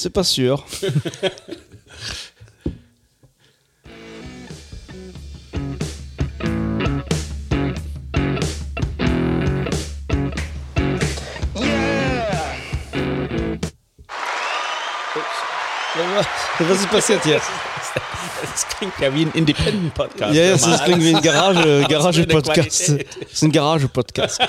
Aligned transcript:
c'est 0.00 0.10
pas 0.10 0.24
sûr. 0.24 0.64
Was 16.60 16.80
ist 16.80 16.90
passiert 16.90 17.24
jetzt? 17.26 17.48
Das 18.42 18.66
klingt 18.68 18.92
ja 19.00 19.14
wie 19.14 19.22
ein 19.22 19.32
Independent-Podcast. 19.32 20.34
Ja, 20.34 20.42
yes, 20.42 20.62
das 20.62 20.84
klingt 20.84 21.02
wie 21.02 21.14
ein 21.14 21.22
Garage, 21.22 21.86
Garage-Podcast. 21.88 22.88
Das 22.88 23.32
ist 23.32 23.42
ein 23.42 23.52
Garage-Podcast. 23.52 24.40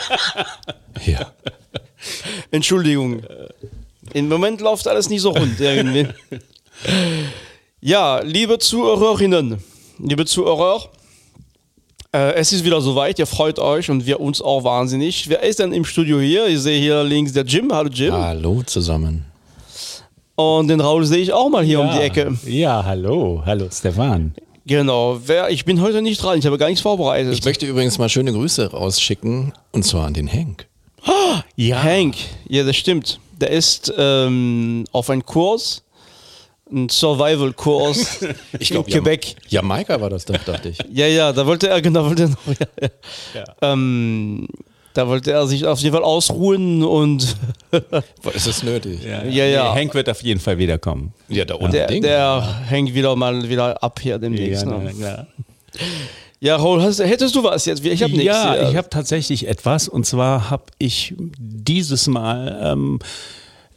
Ja. 1.06 1.32
Entschuldigung. 2.52 3.24
Im 4.14 4.28
Moment 4.28 4.62
läuft 4.62 4.88
alles 4.88 5.10
nicht 5.10 5.22
so 5.22 5.32
rund 5.32 5.60
irgendwie. 5.60 6.08
Ja, 7.80 8.20
liebe 8.22 8.60
Zuhörerinnen, 8.60 9.58
liebe 10.00 10.26
Zuhörer, 10.26 10.84
äh, 12.14 12.34
es 12.36 12.52
ist 12.52 12.66
wieder 12.66 12.82
soweit, 12.82 13.18
ihr 13.20 13.26
freut 13.26 13.58
euch 13.58 13.90
und 13.90 14.06
wir 14.06 14.20
uns 14.20 14.42
auch 14.42 14.64
wahnsinnig. 14.64 15.30
Wer 15.30 15.44
ist 15.44 15.60
denn 15.60 15.72
im 15.72 15.86
Studio 15.86 16.20
hier? 16.20 16.48
Ich 16.48 16.60
sehe 16.60 16.80
hier 16.80 17.04
links 17.04 17.34
der 17.34 17.46
Jim. 17.46 17.72
Hallo 17.72 17.90
Jim. 17.90 18.14
Hallo 18.14 18.62
zusammen. 18.64 19.26
Und 20.36 20.68
den 20.68 20.82
Raul 20.82 21.06
sehe 21.06 21.20
ich 21.20 21.34
auch 21.34 21.50
mal 21.50 21.64
hier 21.64 21.80
ja. 21.80 21.86
um 21.86 21.92
die 21.96 22.02
Ecke. 22.02 22.38
Ja, 22.46 22.84
hallo. 22.84 23.42
Hallo, 23.46 23.68
Stefan. 23.72 24.34
Genau. 24.66 25.20
Wer, 25.26 25.50
ich 25.50 25.66
bin 25.66 25.82
heute 25.82 26.02
nicht 26.02 26.22
dran, 26.22 26.38
ich 26.38 26.46
habe 26.46 26.58
gar 26.58 26.68
nichts 26.68 26.82
vorbereitet. 26.82 27.34
Ich 27.34 27.44
möchte 27.46 27.66
übrigens 27.66 27.98
mal 27.98 28.10
schöne 28.10 28.32
Grüße 28.34 28.72
rausschicken 28.72 29.54
und 29.72 29.84
zwar 29.84 30.06
an 30.06 30.14
den 30.14 30.32
Hank. 30.32 30.68
Ja. 31.56 31.82
Hank, 31.82 32.16
ja, 32.48 32.64
das 32.64 32.76
stimmt. 32.76 33.20
Der 33.42 33.50
ist 33.50 33.92
ähm, 33.98 34.86
auf 34.92 35.10
einen 35.10 35.26
Kurs, 35.26 35.84
ein 36.72 36.88
Survival-Kurs 36.90 38.22
Ich 38.60 38.70
in 38.72 38.76
glaube, 38.76 38.90
Quebec. 38.92 39.36
Jamaika 39.50 40.00
war 40.00 40.10
das 40.10 40.26
doch, 40.26 40.38
dachte 40.44 40.70
ich. 40.70 40.78
Ja, 40.92 41.08
ja, 41.08 41.34
da 41.34 41.46
wollte 41.46 41.68
er, 41.70 41.82
genau, 41.82 42.06
wollte 42.06 42.24
er 42.24 42.30
noch, 42.30 42.38
ja, 42.48 42.88
ja. 43.34 43.44
Ähm, 43.74 44.48
da 44.94 45.08
wollte 45.08 45.32
er 45.32 45.48
sich 45.48 45.66
auf 45.66 45.80
jeden 45.80 45.96
Fall 45.96 46.04
ausruhen 46.04 46.84
und 46.84 47.36
Ist 48.34 48.48
es 48.48 48.62
nötig? 48.64 49.04
Ja, 49.04 49.24
Ja, 49.24 49.46
ja. 49.46 49.74
Nee, 49.74 49.82
Hank 49.82 49.94
wird 49.94 50.10
auf 50.10 50.22
jeden 50.22 50.40
Fall 50.40 50.58
wiederkommen. 50.58 51.14
Ja, 51.30 51.46
da 51.46 51.56
der, 51.58 51.62
unbedingt. 51.62 52.04
der 52.06 52.62
hängt 52.68 52.94
wieder 52.94 53.16
mal 53.16 53.48
wieder 53.50 53.82
ab 53.82 54.00
hier 54.02 54.20
demnächst. 54.20 54.66
Ja, 54.66 54.78
ne? 54.78 55.28
Ja 56.42 56.56
Raul, 56.56 56.82
hast, 56.82 57.00
hättest 57.00 57.36
du 57.36 57.44
was 57.44 57.66
jetzt? 57.66 57.86
Ich 57.86 58.04
habe 58.04 58.14
nichts. 58.14 58.26
Ja, 58.26 58.70
ich 58.70 58.76
habe 58.76 58.90
tatsächlich 58.90 59.48
etwas. 59.48 59.88
Und 59.88 60.06
zwar 60.06 60.50
habe 60.50 60.66
ich 60.80 61.14
dieses 61.18 62.08
Mal 62.08 62.60
ähm, 62.62 63.00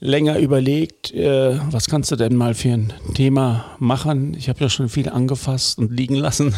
länger 0.00 0.38
überlegt, 0.38 1.12
äh, 1.12 1.58
was 1.70 1.86
kannst 1.86 2.10
du 2.10 2.16
denn 2.16 2.36
mal 2.36 2.54
für 2.54 2.72
ein 2.72 2.92
Thema 3.14 3.64
machen? 3.78 4.34
Ich 4.34 4.48
habe 4.48 4.60
ja 4.60 4.68
schon 4.68 4.88
viel 4.88 5.08
angefasst 5.08 5.78
und 5.78 5.92
liegen 5.92 6.16
lassen. 6.16 6.54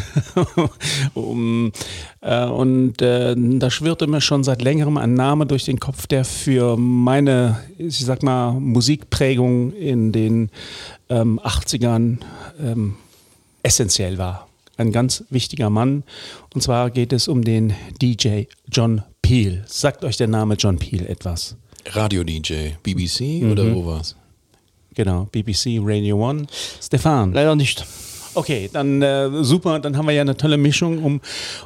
um, 1.13 1.71
äh, 2.21 2.45
und 2.45 3.01
äh, 3.01 3.35
da 3.37 3.69
schwirrte 3.69 4.07
mir 4.07 4.21
schon 4.21 4.43
seit 4.43 4.61
längerem 4.61 4.97
ein 4.97 5.13
Name 5.13 5.45
durch 5.45 5.65
den 5.65 5.79
Kopf, 5.79 6.07
der 6.07 6.25
für 6.25 6.77
meine, 6.77 7.59
ich 7.77 7.99
sag 7.99 8.23
mal, 8.23 8.51
Musikprägung 8.51 9.71
in 9.73 10.11
den 10.11 10.51
ähm, 11.09 11.39
80ern 11.39 12.19
ähm, 12.61 12.95
essentiell 13.63 14.17
war. 14.17 14.46
Ein 14.77 14.91
ganz 14.91 15.23
wichtiger 15.29 15.69
Mann. 15.69 16.03
Und 16.53 16.61
zwar 16.61 16.91
geht 16.91 17.11
es 17.11 17.27
um 17.27 17.43
den 17.43 17.73
DJ 18.01 18.43
John 18.71 19.01
Peel. 19.21 19.63
Sagt 19.65 20.03
euch 20.03 20.17
der 20.17 20.27
Name 20.27 20.53
John 20.53 20.77
Peel 20.77 21.05
etwas? 21.07 21.55
Radio-DJ, 21.87 22.75
BBC 22.83 23.43
oder 23.51 23.73
wo 23.73 23.85
war's? 23.85 24.15
Genau, 24.93 25.27
BBC 25.31 25.79
Radio 25.81 26.17
One. 26.17 26.47
Stefan. 26.81 27.33
Leider 27.33 27.55
nicht. 27.55 27.85
Okay, 28.35 28.69
dann 28.71 29.01
äh, 29.01 29.43
super, 29.43 29.79
dann 29.79 29.97
haben 29.97 30.05
wir 30.05 30.13
ja 30.13 30.21
eine 30.21 30.37
tolle 30.37 30.57
Mischung, 30.57 31.03
um 31.03 31.21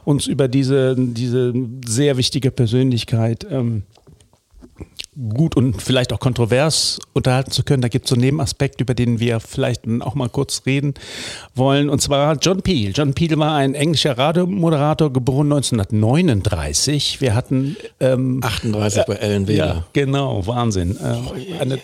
uns 0.05 0.27
über 0.27 0.47
diese, 0.47 0.95
diese 0.97 1.53
sehr 1.85 2.15
wichtige 2.15 2.49
Persönlichkeit 2.49 3.45
ähm, 3.49 3.83
gut 5.33 5.57
und 5.57 5.81
vielleicht 5.81 6.13
auch 6.13 6.19
kontrovers 6.21 6.97
unterhalten 7.11 7.51
zu 7.51 7.63
können. 7.63 7.81
Da 7.81 7.89
gibt 7.89 8.05
es 8.05 8.09
so 8.09 8.15
einen 8.15 8.23
Nebenaspekt, 8.23 8.79
über 8.79 8.93
den 8.93 9.19
wir 9.19 9.41
vielleicht 9.41 9.81
auch 10.01 10.15
mal 10.15 10.29
kurz 10.29 10.61
reden 10.65 10.93
wollen. 11.53 11.89
Und 11.89 12.01
zwar 12.01 12.37
John 12.37 12.61
Peel. 12.61 12.93
John 12.95 13.13
Peel 13.13 13.37
war 13.37 13.55
ein 13.57 13.75
englischer 13.75 14.17
Radiomoderator, 14.17 15.11
geboren 15.11 15.51
1939. 15.51 17.19
Wir 17.19 17.35
hatten 17.35 17.75
ähm, 17.99 18.39
38 18.41 19.03
bei 19.05 19.15
Ellen 19.15 19.45
ja, 19.47 19.47
Weber. 19.47 19.85
genau, 19.91 20.47
Wahnsinn. 20.47 20.97
Äh, 20.97 21.59
eine, 21.59 21.79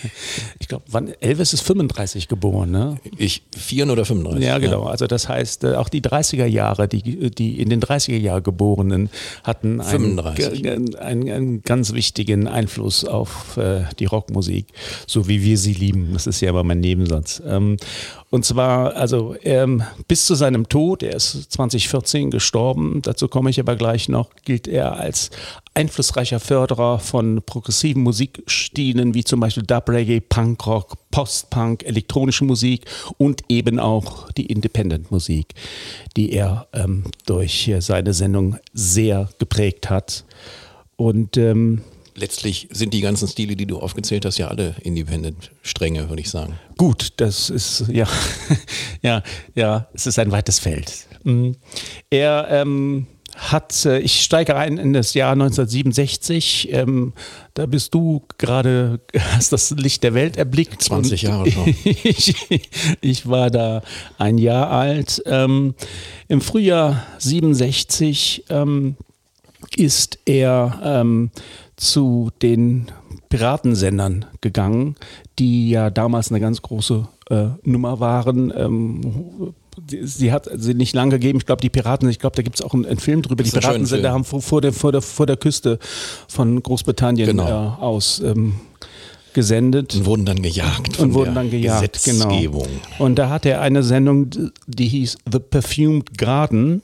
ich 0.60 0.68
glaube, 0.68 0.84
Elvis 1.20 1.54
ist 1.54 1.62
35 1.62 2.28
geboren, 2.28 2.70
ne? 2.72 2.96
Ich, 3.16 3.42
4 3.56 3.90
oder 3.90 4.04
35? 4.04 4.46
Ja, 4.46 4.58
genau. 4.58 4.82
Also 4.84 5.06
das 5.06 5.30
heißt, 5.30 5.64
äh, 5.64 5.74
auch 5.76 5.88
die 5.88 6.02
30er 6.02 6.44
Jahre, 6.46 6.88
die, 6.88 7.30
die 7.30 7.58
in 7.60 7.70
den 7.70 7.80
30er 7.80 8.18
Jahren 8.18 8.42
Geborenen 8.42 9.08
hatten 9.44 9.80
einen, 9.80 10.16
35. 10.18 10.62
g- 10.62 10.70
einen, 10.70 10.94
einen 10.98 11.62
ganz 11.62 11.94
wichtigen 11.94 12.46
Einfluss 12.46 12.66
auf 12.78 13.56
äh, 13.56 13.84
die 13.98 14.04
Rockmusik, 14.04 14.66
so 15.06 15.28
wie 15.28 15.42
wir 15.42 15.58
sie 15.58 15.72
lieben. 15.72 16.10
Das 16.12 16.26
ist 16.26 16.40
ja 16.40 16.50
immer 16.50 16.64
mein 16.64 16.80
Nebensatz. 16.80 17.42
Ähm, 17.46 17.76
und 18.30 18.44
zwar, 18.44 18.96
also 18.96 19.36
ähm, 19.44 19.82
bis 20.08 20.26
zu 20.26 20.34
seinem 20.34 20.68
Tod, 20.68 21.02
er 21.02 21.14
ist 21.14 21.52
2014 21.52 22.30
gestorben, 22.30 23.00
dazu 23.02 23.28
komme 23.28 23.50
ich 23.50 23.60
aber 23.60 23.76
gleich 23.76 24.08
noch, 24.08 24.30
gilt 24.44 24.66
er 24.66 24.96
als 24.98 25.30
einflussreicher 25.74 26.40
Förderer 26.40 26.98
von 26.98 27.42
progressiven 27.44 28.02
Musikstilen 28.02 29.14
wie 29.14 29.24
zum 29.24 29.40
Beispiel 29.40 29.62
Dub 29.62 29.88
Reggae, 29.88 30.20
Punkrock, 30.20 30.96
Post-Punk, 31.10 31.84
elektronische 31.84 32.44
Musik 32.44 32.86
und 33.16 33.42
eben 33.48 33.78
auch 33.78 34.30
die 34.32 34.46
Independent-Musik, 34.46 35.54
die 36.16 36.32
er 36.32 36.66
ähm, 36.72 37.04
durch 37.26 37.70
seine 37.78 38.12
Sendung 38.12 38.56
sehr 38.72 39.28
geprägt 39.38 39.88
hat. 39.88 40.24
Und 40.96 41.36
ähm, 41.36 41.82
Letztlich 42.16 42.68
sind 42.72 42.94
die 42.94 43.02
ganzen 43.02 43.28
Stile, 43.28 43.56
die 43.56 43.66
du 43.66 43.78
aufgezählt 43.78 44.24
hast, 44.24 44.38
ja 44.38 44.48
alle 44.48 44.74
Independent-Stränge, 44.82 46.08
würde 46.08 46.22
ich 46.22 46.30
sagen. 46.30 46.58
Gut, 46.78 47.12
das 47.18 47.50
ist 47.50 47.84
ja, 47.92 48.08
ja, 49.02 49.22
ja, 49.54 49.86
es 49.92 50.06
ist 50.06 50.18
ein 50.18 50.32
weites 50.32 50.58
Feld. 50.58 51.06
Mhm. 51.24 51.56
Er 52.08 52.48
ähm, 52.50 53.06
hat, 53.36 53.84
äh, 53.84 53.98
ich 53.98 54.22
steige 54.22 54.56
ein 54.56 54.78
in 54.78 54.94
das 54.94 55.12
Jahr 55.12 55.32
1967. 55.32 56.72
Ähm, 56.72 57.12
da 57.52 57.66
bist 57.66 57.92
du 57.94 58.22
gerade, 58.38 59.00
hast 59.18 59.52
das 59.52 59.70
Licht 59.72 60.02
der 60.02 60.14
Welt 60.14 60.38
erblickt. 60.38 60.82
20 60.82 61.24
Und 61.24 61.28
Jahre 61.30 61.50
schon. 61.50 61.74
ich, 61.84 62.34
ich 63.00 63.28
war 63.28 63.50
da 63.50 63.82
ein 64.16 64.38
Jahr 64.38 64.70
alt. 64.70 65.22
Ähm, 65.26 65.74
Im 66.28 66.40
Frühjahr 66.40 67.06
67 67.18 68.44
ähm, 68.48 68.96
ist 69.76 70.18
er 70.24 70.80
ähm, 70.82 71.30
zu 71.76 72.30
den 72.42 72.86
Piratensendern 73.28 74.24
gegangen, 74.40 74.96
die 75.38 75.70
ja 75.70 75.90
damals 75.90 76.30
eine 76.30 76.40
ganz 76.40 76.62
große 76.62 77.06
äh, 77.30 77.46
Nummer 77.64 78.00
waren. 78.00 78.52
Ähm, 78.56 79.52
sie- 80.02 80.32
hat 80.32 80.48
sie 80.56 80.74
nicht 80.74 80.94
lange 80.94 81.10
gegeben. 81.12 81.38
Ich 81.38 81.46
glaube, 81.46 81.60
die 81.60 81.70
Piraten, 81.70 82.08
ich 82.08 82.18
glaube, 82.18 82.36
da 82.36 82.42
gibt 82.42 82.56
es 82.56 82.62
auch 82.62 82.72
einen, 82.72 82.86
einen 82.86 82.98
Film 82.98 83.22
drüber. 83.22 83.42
Die 83.42 83.50
schöner 83.50 83.60
Piratensender 83.62 84.08
Film. 84.08 84.14
haben 84.14 84.24
vor, 84.24 84.40
vor, 84.42 84.60
der, 84.60 84.72
vor, 84.72 84.92
der, 84.92 85.02
vor 85.02 85.26
der 85.26 85.36
Küste 85.36 85.78
von 86.28 86.62
Großbritannien 86.62 87.26
Genau. 87.28 87.46
äh, 87.78 87.82
aus 87.82 88.20
ähm, 88.24 88.54
gesendet 89.34 89.94
Und 89.96 90.06
wurden 90.06 90.24
dann 90.24 90.40
gejagt 90.40 90.96
von 90.96 91.08
und 91.08 91.14
wurden 91.14 91.34
dann 91.34 91.50
gejagt. 91.50 92.02
Genau. 92.04 92.24
Gesetzgebung. 92.28 92.68
Und 92.98 93.16
da 93.16 93.28
hatte 93.28 93.50
er 93.50 93.60
eine 93.60 93.82
Sendung, 93.82 94.30
die 94.66 94.88
hieß 94.88 95.18
The 95.30 95.40
Perfumed 95.40 96.16
Garden 96.16 96.82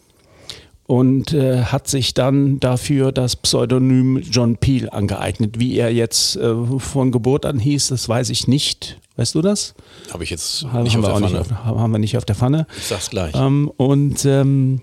und 0.93 1.33
äh, 1.33 1.63
hat 1.63 1.89
sich 1.89 2.13
dann 2.13 2.61
dafür 2.61 3.13
das 3.13 3.35
Pseudonym 3.37 4.19
John 4.19 4.59
Peel 4.59 4.91
angeeignet. 4.91 5.59
Wie 5.59 5.79
er 5.79 5.91
jetzt 5.91 6.37
äh, 6.37 6.55
von 6.77 7.13
Geburt 7.13 7.47
an 7.47 7.59
hieß, 7.59 7.89
das 7.89 8.11
weiß 8.11 8.29
ich 8.29 8.47
nicht. 8.47 9.01
Weißt 9.17 9.35
du 9.35 9.41
das? 9.41 9.73
Habe 10.13 10.25
ich 10.25 10.29
jetzt 10.29 10.67
Haben 10.71 10.83
nicht 10.83 10.99
auf 10.99 11.03
wir 11.05 11.09
der 11.09 11.21
Pfanne. 11.21 11.39
nicht 11.39 11.51
auf, 11.51 11.65
haben 11.65 11.93
wir 11.93 11.99
nicht 11.99 12.19
auf 12.19 12.27
der 12.27 12.37
Pfanne. 12.37 12.67
Ich 12.77 12.85
sag's 12.85 13.09
gleich. 13.09 13.35
Ähm, 13.35 13.73
und 13.75 14.27
ähm, 14.27 14.83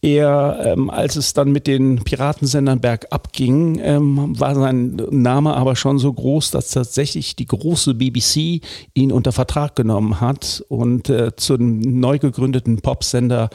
er, 0.00 0.58
ähm, 0.64 0.88
als 0.88 1.16
es 1.16 1.34
dann 1.34 1.52
mit 1.52 1.66
den 1.66 2.02
Piratensendern 2.02 2.80
bergab 2.80 3.34
ging, 3.34 3.78
ähm, 3.78 4.40
war 4.40 4.54
sein 4.54 5.02
Name 5.10 5.54
aber 5.54 5.76
schon 5.76 5.98
so 5.98 6.12
groß, 6.12 6.50
dass 6.50 6.70
tatsächlich 6.70 7.36
die 7.36 7.46
große 7.46 7.94
BBC 7.94 8.62
ihn 8.94 9.12
unter 9.12 9.32
Vertrag 9.32 9.76
genommen 9.76 10.20
hat 10.20 10.64
und 10.68 11.10
äh, 11.10 11.36
zum 11.36 11.78
neu 11.78 12.18
gegründeten 12.18 12.80
Popsender 12.80 13.50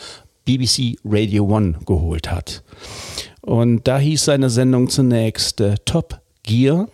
BBC 0.48 0.98
Radio 1.04 1.46
One 1.46 1.76
geholt 1.86 2.32
hat. 2.32 2.64
Und 3.42 3.88
da 3.88 4.00
hieß 4.00 4.26
seine 4.26 4.50
Sendung 4.50 4.90
zunächst 4.90 5.62
äh, 5.62 5.76
Top 5.86 6.22
Gear. 6.44 6.88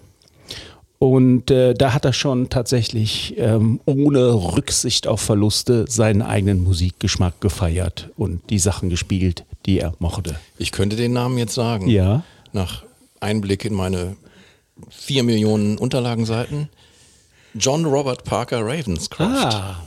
Und 1.00 1.52
äh, 1.52 1.74
da 1.74 1.94
hat 1.94 2.06
er 2.06 2.14
schon 2.14 2.50
tatsächlich 2.50 3.36
ähm, 3.38 3.80
ohne 3.86 4.34
Rücksicht 4.56 5.08
auf 5.08 5.22
Verluste 5.22 5.86
seinen 5.88 6.22
eigenen 6.22 6.64
Musikgeschmack 6.64 7.42
gefeiert 7.42 8.10
und 8.16 8.50
die 8.50 8.60
Sachen 8.60 8.90
gespielt, 8.90 9.44
die 9.66 9.80
er 9.80 9.94
mochte. 10.00 10.40
Ich 10.58 10.72
könnte 10.72 10.96
den 10.96 11.14
Namen 11.14 11.38
jetzt 11.38 11.54
sagen. 11.54 11.90
Ja. 11.90 12.24
Nach 12.54 12.84
Einblick 13.20 13.66
in 13.66 13.74
meine 13.74 14.16
vier 14.90 15.24
Millionen 15.24 15.78
Unterlagenseiten. 15.78 16.70
John 17.54 17.86
Robert 17.86 18.24
Parker 18.24 18.62
Ravenscroft. 18.62 19.54
Ah, 19.54 19.84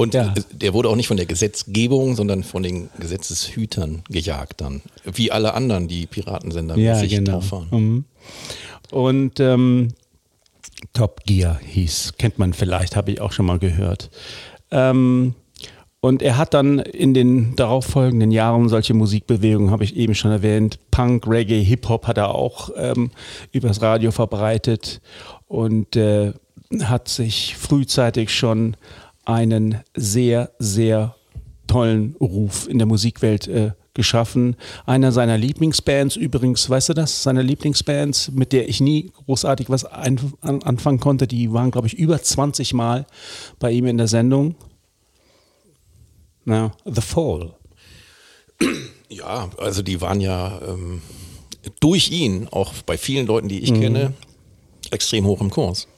Und 0.00 0.14
Ja. 0.14 0.32
äh, 0.34 0.40
der 0.50 0.72
wurde 0.72 0.88
auch 0.88 0.96
nicht 0.96 1.08
von 1.08 1.18
der 1.18 1.26
Gesetzgebung, 1.26 2.16
sondern 2.16 2.42
von 2.42 2.62
den 2.62 2.88
Gesetzeshütern 2.98 4.02
gejagt 4.08 4.62
dann. 4.62 4.80
Wie 5.04 5.30
alle 5.30 5.52
anderen, 5.52 5.88
die 5.88 6.06
Piratensender 6.06 6.74
ja, 6.78 6.94
mäßig 6.94 7.10
genau. 7.10 7.32
drauf 7.32 7.52
waren. 7.52 7.68
Mhm. 7.70 8.04
Und 8.90 9.40
ähm, 9.40 9.88
Top 10.94 11.24
Gear 11.26 11.60
hieß, 11.62 12.14
kennt 12.16 12.38
man 12.38 12.54
vielleicht, 12.54 12.96
habe 12.96 13.10
ich 13.10 13.20
auch 13.20 13.32
schon 13.32 13.44
mal 13.44 13.58
gehört. 13.58 14.08
Ähm, 14.70 15.34
und 16.00 16.22
er 16.22 16.38
hat 16.38 16.54
dann 16.54 16.78
in 16.78 17.12
den 17.12 17.54
darauffolgenden 17.56 18.30
Jahren 18.30 18.70
solche 18.70 18.94
Musikbewegungen, 18.94 19.70
habe 19.70 19.84
ich 19.84 19.96
eben 19.96 20.14
schon 20.14 20.30
erwähnt, 20.30 20.78
Punk, 20.90 21.26
Reggae, 21.26 21.62
Hip-Hop 21.62 22.06
hat 22.06 22.16
er 22.16 22.34
auch 22.34 22.70
ähm, 22.74 23.10
übers 23.52 23.82
Radio 23.82 24.12
verbreitet 24.12 25.02
und 25.46 25.94
äh, 25.94 26.32
hat 26.84 27.08
sich 27.08 27.54
frühzeitig 27.58 28.30
schon 28.30 28.78
einen 29.24 29.80
sehr, 29.94 30.50
sehr 30.58 31.14
tollen 31.66 32.16
Ruf 32.20 32.68
in 32.68 32.78
der 32.78 32.86
Musikwelt 32.86 33.46
äh, 33.48 33.72
geschaffen. 33.94 34.56
Einer 34.86 35.12
seiner 35.12 35.38
Lieblingsbands 35.38 36.16
übrigens, 36.16 36.68
weißt 36.68 36.90
du 36.90 36.94
das? 36.94 37.22
Seine 37.22 37.42
Lieblingsbands, 37.42 38.30
mit 38.32 38.52
der 38.52 38.68
ich 38.68 38.80
nie 38.80 39.12
großartig 39.26 39.68
was 39.70 39.84
ein, 39.84 40.20
an, 40.40 40.62
anfangen 40.62 41.00
konnte, 41.00 41.26
die 41.26 41.52
waren, 41.52 41.70
glaube 41.70 41.86
ich, 41.86 41.94
über 41.94 42.20
20 42.20 42.72
Mal 42.72 43.06
bei 43.58 43.70
ihm 43.70 43.86
in 43.86 43.98
der 43.98 44.08
Sendung. 44.08 44.54
Na, 46.44 46.72
The 46.84 47.00
Fall. 47.00 47.54
Ja, 49.08 49.50
also 49.58 49.82
die 49.82 50.00
waren 50.00 50.20
ja 50.20 50.60
ähm, 50.66 51.02
durch 51.80 52.10
ihn, 52.10 52.48
auch 52.50 52.72
bei 52.86 52.96
vielen 52.96 53.26
Leuten, 53.26 53.48
die 53.48 53.60
ich 53.60 53.74
kenne, 53.74 54.12
extrem 54.90 55.26
hoch 55.26 55.40
im 55.40 55.50
Kurs. 55.50 55.88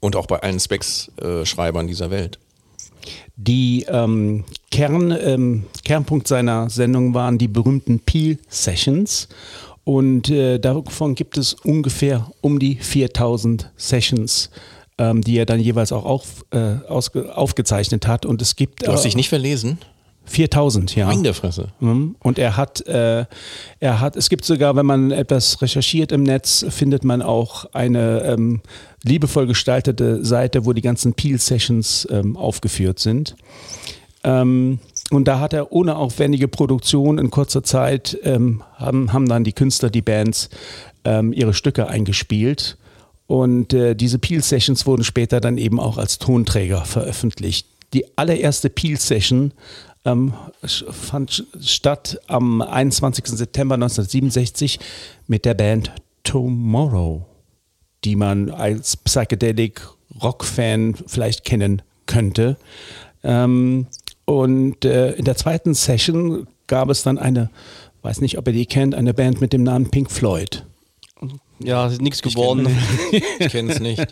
Und 0.00 0.16
auch 0.16 0.26
bei 0.26 0.40
allen 0.40 0.58
Specs-Schreibern 0.58 1.86
dieser 1.86 2.10
Welt. 2.10 2.38
Die 3.36 3.86
ähm, 3.88 4.44
Kern, 4.70 5.10
ähm, 5.10 5.64
Kernpunkt 5.84 6.28
seiner 6.28 6.70
Sendung 6.70 7.14
waren 7.14 7.38
die 7.38 7.48
berühmten 7.48 8.00
Peel 8.00 8.38
Sessions. 8.48 9.28
Und 9.84 10.30
äh, 10.30 10.58
davon 10.58 11.14
gibt 11.14 11.36
es 11.36 11.54
ungefähr 11.54 12.30
um 12.40 12.58
die 12.58 12.76
4000 12.76 13.72
Sessions, 13.76 14.50
ähm, 14.98 15.22
die 15.22 15.36
er 15.36 15.46
dann 15.46 15.60
jeweils 15.60 15.92
auch 15.92 16.04
auf, 16.04 16.44
äh, 16.50 16.76
aufgezeichnet 16.86 18.06
hat. 18.06 18.24
Und 18.24 18.40
es 18.42 18.56
gibt 18.56 18.86
Du 18.86 18.92
hast 18.92 19.00
äh, 19.00 19.08
dich 19.08 19.16
nicht 19.16 19.28
verlesen? 19.28 19.78
4000, 20.24 20.94
ja. 20.94 21.06
Mein 21.06 21.24
der 21.24 21.34
Fresse. 21.34 21.68
Mhm. 21.80 22.14
Und 22.20 22.38
er 22.38 22.56
hat, 22.56 22.86
äh, 22.86 23.24
er 23.80 24.00
hat, 24.00 24.16
es 24.16 24.28
gibt 24.28 24.44
sogar, 24.44 24.76
wenn 24.76 24.86
man 24.86 25.10
etwas 25.10 25.60
recherchiert 25.60 26.12
im 26.12 26.22
Netz, 26.22 26.64
findet 26.68 27.04
man 27.04 27.22
auch 27.22 27.66
eine 27.72 28.22
ähm, 28.22 28.60
liebevoll 29.02 29.46
gestaltete 29.46 30.24
Seite, 30.24 30.64
wo 30.64 30.72
die 30.72 30.82
ganzen 30.82 31.14
Peel-Sessions 31.14 32.08
ähm, 32.10 32.36
aufgeführt 32.36 32.98
sind. 32.98 33.36
Ähm, 34.24 34.78
und 35.10 35.28
da 35.28 35.40
hat 35.40 35.52
er 35.52 35.72
ohne 35.72 35.96
aufwendige 35.96 36.48
Produktion 36.48 37.18
in 37.18 37.30
kurzer 37.30 37.62
Zeit, 37.62 38.18
ähm, 38.22 38.62
haben, 38.76 39.12
haben 39.12 39.28
dann 39.28 39.44
die 39.44 39.52
Künstler, 39.52 39.90
die 39.90 40.02
Bands 40.02 40.48
ähm, 41.04 41.32
ihre 41.32 41.54
Stücke 41.54 41.88
eingespielt. 41.88 42.78
Und 43.26 43.72
äh, 43.72 43.94
diese 43.94 44.18
Peel-Sessions 44.18 44.86
wurden 44.86 45.04
später 45.04 45.40
dann 45.40 45.58
eben 45.58 45.80
auch 45.80 45.98
als 45.98 46.18
Tonträger 46.18 46.84
veröffentlicht. 46.84 47.66
Die 47.92 48.16
allererste 48.16 48.70
Peel-Session 48.70 49.52
ähm, 50.04 50.34
fand 50.62 51.46
statt 51.60 52.18
am 52.26 52.62
21. 52.62 53.26
September 53.26 53.74
1967 53.74 54.80
mit 55.26 55.44
der 55.44 55.54
Band 55.54 55.92
Tomorrow, 56.24 57.26
die 58.04 58.16
man 58.16 58.50
als 58.50 58.96
Psychedelic 58.96 59.80
Rock-Fan 60.22 60.94
vielleicht 61.06 61.44
kennen 61.44 61.82
könnte. 62.06 62.56
Ähm, 63.22 63.86
und 64.24 64.84
äh, 64.84 65.12
in 65.12 65.24
der 65.24 65.36
zweiten 65.36 65.74
Session 65.74 66.46
gab 66.66 66.90
es 66.90 67.02
dann 67.02 67.18
eine, 67.18 67.50
weiß 68.02 68.20
nicht, 68.20 68.38
ob 68.38 68.46
ihr 68.48 68.52
die 68.52 68.66
kennt, 68.66 68.94
eine 68.94 69.14
Band 69.14 69.40
mit 69.40 69.52
dem 69.52 69.62
Namen 69.62 69.90
Pink 69.90 70.10
Floyd. 70.10 70.64
Ja, 71.58 71.86
ist 71.86 72.02
nichts 72.02 72.22
geworden. 72.22 72.66
Ich 73.38 73.48
kenne 73.48 73.72
es 73.72 73.80
nicht. 73.80 74.06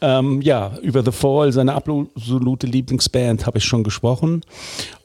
Ähm, 0.00 0.42
ja, 0.42 0.76
über 0.82 1.04
The 1.04 1.12
Fall, 1.12 1.52
seine 1.52 1.74
absolute 1.74 2.66
Lieblingsband, 2.66 3.46
habe 3.46 3.58
ich 3.58 3.64
schon 3.64 3.84
gesprochen. 3.84 4.42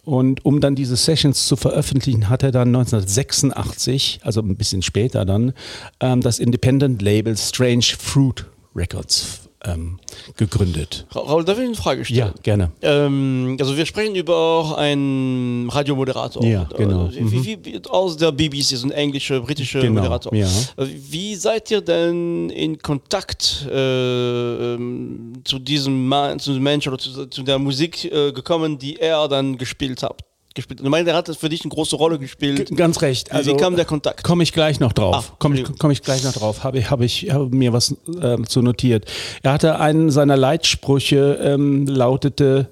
Und 0.03 0.43
um 0.45 0.59
dann 0.59 0.75
diese 0.75 0.95
Sessions 0.95 1.47
zu 1.47 1.55
veröffentlichen, 1.55 2.29
hat 2.29 2.43
er 2.43 2.51
dann 2.51 2.69
1986, 2.69 4.21
also 4.23 4.41
ein 4.41 4.55
bisschen 4.55 4.81
später 4.81 5.25
dann, 5.25 5.53
ähm, 5.99 6.21
das 6.21 6.39
Independent 6.39 7.01
Label 7.01 7.37
Strange 7.37 7.85
Fruit 7.97 8.45
Records 8.75 9.48
ähm, 9.65 9.99
gegründet. 10.37 11.05
Ra- 11.11 11.19
Raul, 11.21 11.43
darf 11.43 11.57
ich 11.59 11.65
eine 11.65 11.75
Frage 11.75 12.05
stellen? 12.05 12.19
Ja, 12.19 12.33
gerne. 12.43 12.71
Ähm, 12.81 13.57
also 13.59 13.75
wir 13.75 13.85
sprechen 13.85 14.15
über 14.15 14.75
einen 14.77 15.69
Radiomoderator. 15.69 16.43
Ja, 16.45 16.63
genau. 16.77 17.07
Äh, 17.07 17.31
Wie, 17.31 17.45
wie, 17.45 17.65
wie, 17.65 17.81
aus 17.89 18.15
der 18.17 18.31
BBC, 18.31 18.77
so 18.77 18.87
ein 18.87 18.91
englischer, 18.91 19.41
britischer 19.41 19.81
Genau, 19.81 19.95
Moderator. 20.01 20.33
ja. 20.33 20.47
Äh, 20.77 20.85
Wie 21.09 21.35
seid 21.35 21.69
ihr 21.71 21.81
denn 21.81 22.49
in 22.51 22.77
Kontakt 22.79 23.67
äh, 23.69 24.73
ähm, 24.75 25.33
zu 25.43 25.59
diesem 25.59 26.07
Mann, 26.07 26.39
zu 26.39 26.53
dem 26.53 26.63
Mensch 26.63 26.87
oder 26.87 26.97
zu, 26.97 27.25
zu 27.25 27.43
der 27.43 27.59
Musik 27.59 28.05
äh, 28.05 28.31
gekommen, 28.31 28.77
die 28.77 28.95
er 28.97 29.27
dann 29.27 29.57
gespielt 29.57 30.03
hat? 30.03 30.21
Gespielt. 30.59 30.81
Ich 30.83 30.89
meine, 30.89 31.09
er 31.09 31.15
hat 31.15 31.35
für 31.35 31.49
dich 31.49 31.61
eine 31.63 31.69
große 31.71 31.95
Rolle 31.95 32.19
gespielt. 32.19 32.69
G- 32.69 32.75
Ganz 32.75 33.01
recht. 33.01 33.31
Also 33.31 33.51
wie 33.53 33.57
kam 33.57 33.75
der 33.75 33.85
Kontakt? 33.85 34.23
Komme 34.23 34.43
ich 34.43 34.53
gleich 34.53 34.79
noch 34.79 34.93
drauf. 34.93 35.31
Ah, 35.31 35.35
Komme 35.39 35.59
ich, 35.59 35.65
komm 35.79 35.91
ich 35.91 36.01
gleich 36.01 36.23
noch 36.23 36.33
drauf. 36.33 36.63
Habe 36.63 36.79
ich, 36.79 36.89
habe 36.89 37.05
ich 37.05 37.31
habe 37.31 37.49
mir 37.55 37.73
was 37.73 37.95
ähm, 38.21 38.47
zu 38.47 38.61
notiert. 38.61 39.05
Er 39.43 39.53
hatte 39.53 39.79
einen 39.79 40.11
seiner 40.11 40.37
Leitsprüche 40.37 41.39
ähm, 41.41 41.87
lautete 41.87 42.67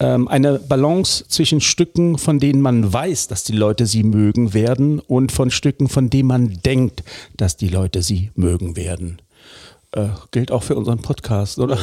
ähm, 0.00 0.26
eine 0.28 0.58
Balance 0.58 1.24
zwischen 1.28 1.60
Stücken, 1.60 2.18
von 2.18 2.40
denen 2.40 2.60
man 2.60 2.92
weiß, 2.92 3.28
dass 3.28 3.44
die 3.44 3.52
Leute 3.52 3.86
sie 3.86 4.02
mögen 4.02 4.52
werden, 4.54 4.98
und 4.98 5.30
von 5.32 5.50
Stücken, 5.50 5.88
von 5.88 6.10
denen 6.10 6.26
man 6.28 6.58
denkt, 6.64 7.04
dass 7.36 7.56
die 7.56 7.68
Leute 7.68 8.02
sie 8.02 8.30
mögen 8.34 8.74
werden. 8.76 9.18
Äh, 9.94 10.08
gilt 10.30 10.50
auch 10.50 10.62
für 10.62 10.74
unseren 10.74 11.02
Podcast, 11.02 11.58
oder? 11.58 11.78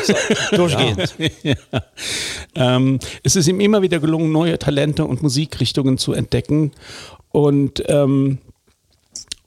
Durchgehend. 0.52 1.14
ja. 1.42 1.54
ähm, 2.54 2.98
es 3.22 3.36
ist 3.36 3.48
ihm 3.48 3.58
immer 3.58 3.80
wieder 3.80 4.00
gelungen, 4.00 4.32
neue 4.32 4.58
Talente 4.58 5.06
und 5.06 5.22
Musikrichtungen 5.22 5.96
zu 5.96 6.12
entdecken 6.12 6.72
und 7.32 7.82
ähm, 7.88 8.38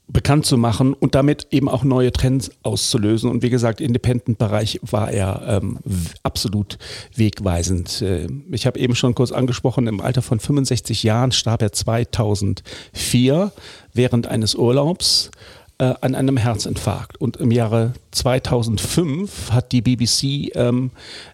bekannt 0.08 0.46
zu 0.46 0.56
machen 0.56 0.94
und 0.94 1.14
damit 1.14 1.46
eben 1.52 1.68
auch 1.68 1.84
neue 1.84 2.10
Trends 2.10 2.50
auszulösen. 2.64 3.30
Und 3.30 3.42
wie 3.42 3.50
gesagt, 3.50 3.80
Independent-Bereich 3.80 4.80
war 4.82 5.12
er 5.12 5.60
ähm, 5.62 5.78
absolut 6.24 6.78
wegweisend. 7.14 8.02
Äh, 8.02 8.26
ich 8.50 8.66
habe 8.66 8.80
eben 8.80 8.96
schon 8.96 9.14
kurz 9.14 9.30
angesprochen, 9.30 9.86
im 9.86 10.00
Alter 10.00 10.22
von 10.22 10.40
65 10.40 11.04
Jahren 11.04 11.30
starb 11.30 11.62
er 11.62 11.72
2004 11.72 13.52
während 13.92 14.26
eines 14.26 14.56
Urlaubs 14.56 15.30
äh, 15.78 15.94
an 16.00 16.14
einem 16.14 16.36
Herzinfarkt. 16.36 17.20
Und 17.20 17.36
im 17.36 17.50
Jahre 17.50 17.92
2005 18.10 19.52
hat 19.52 19.72
die 19.72 19.82
BBC 19.82 20.54
ähm, 20.56 20.90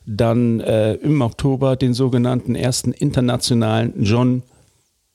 dann 0.07 0.61
äh, 0.61 0.95
im 0.95 1.21
Oktober 1.23 1.77
den 1.77 1.95
sogenannten 1.95 2.55
ersten 2.55 2.93
internationalen 2.93 4.03
John 4.03 4.43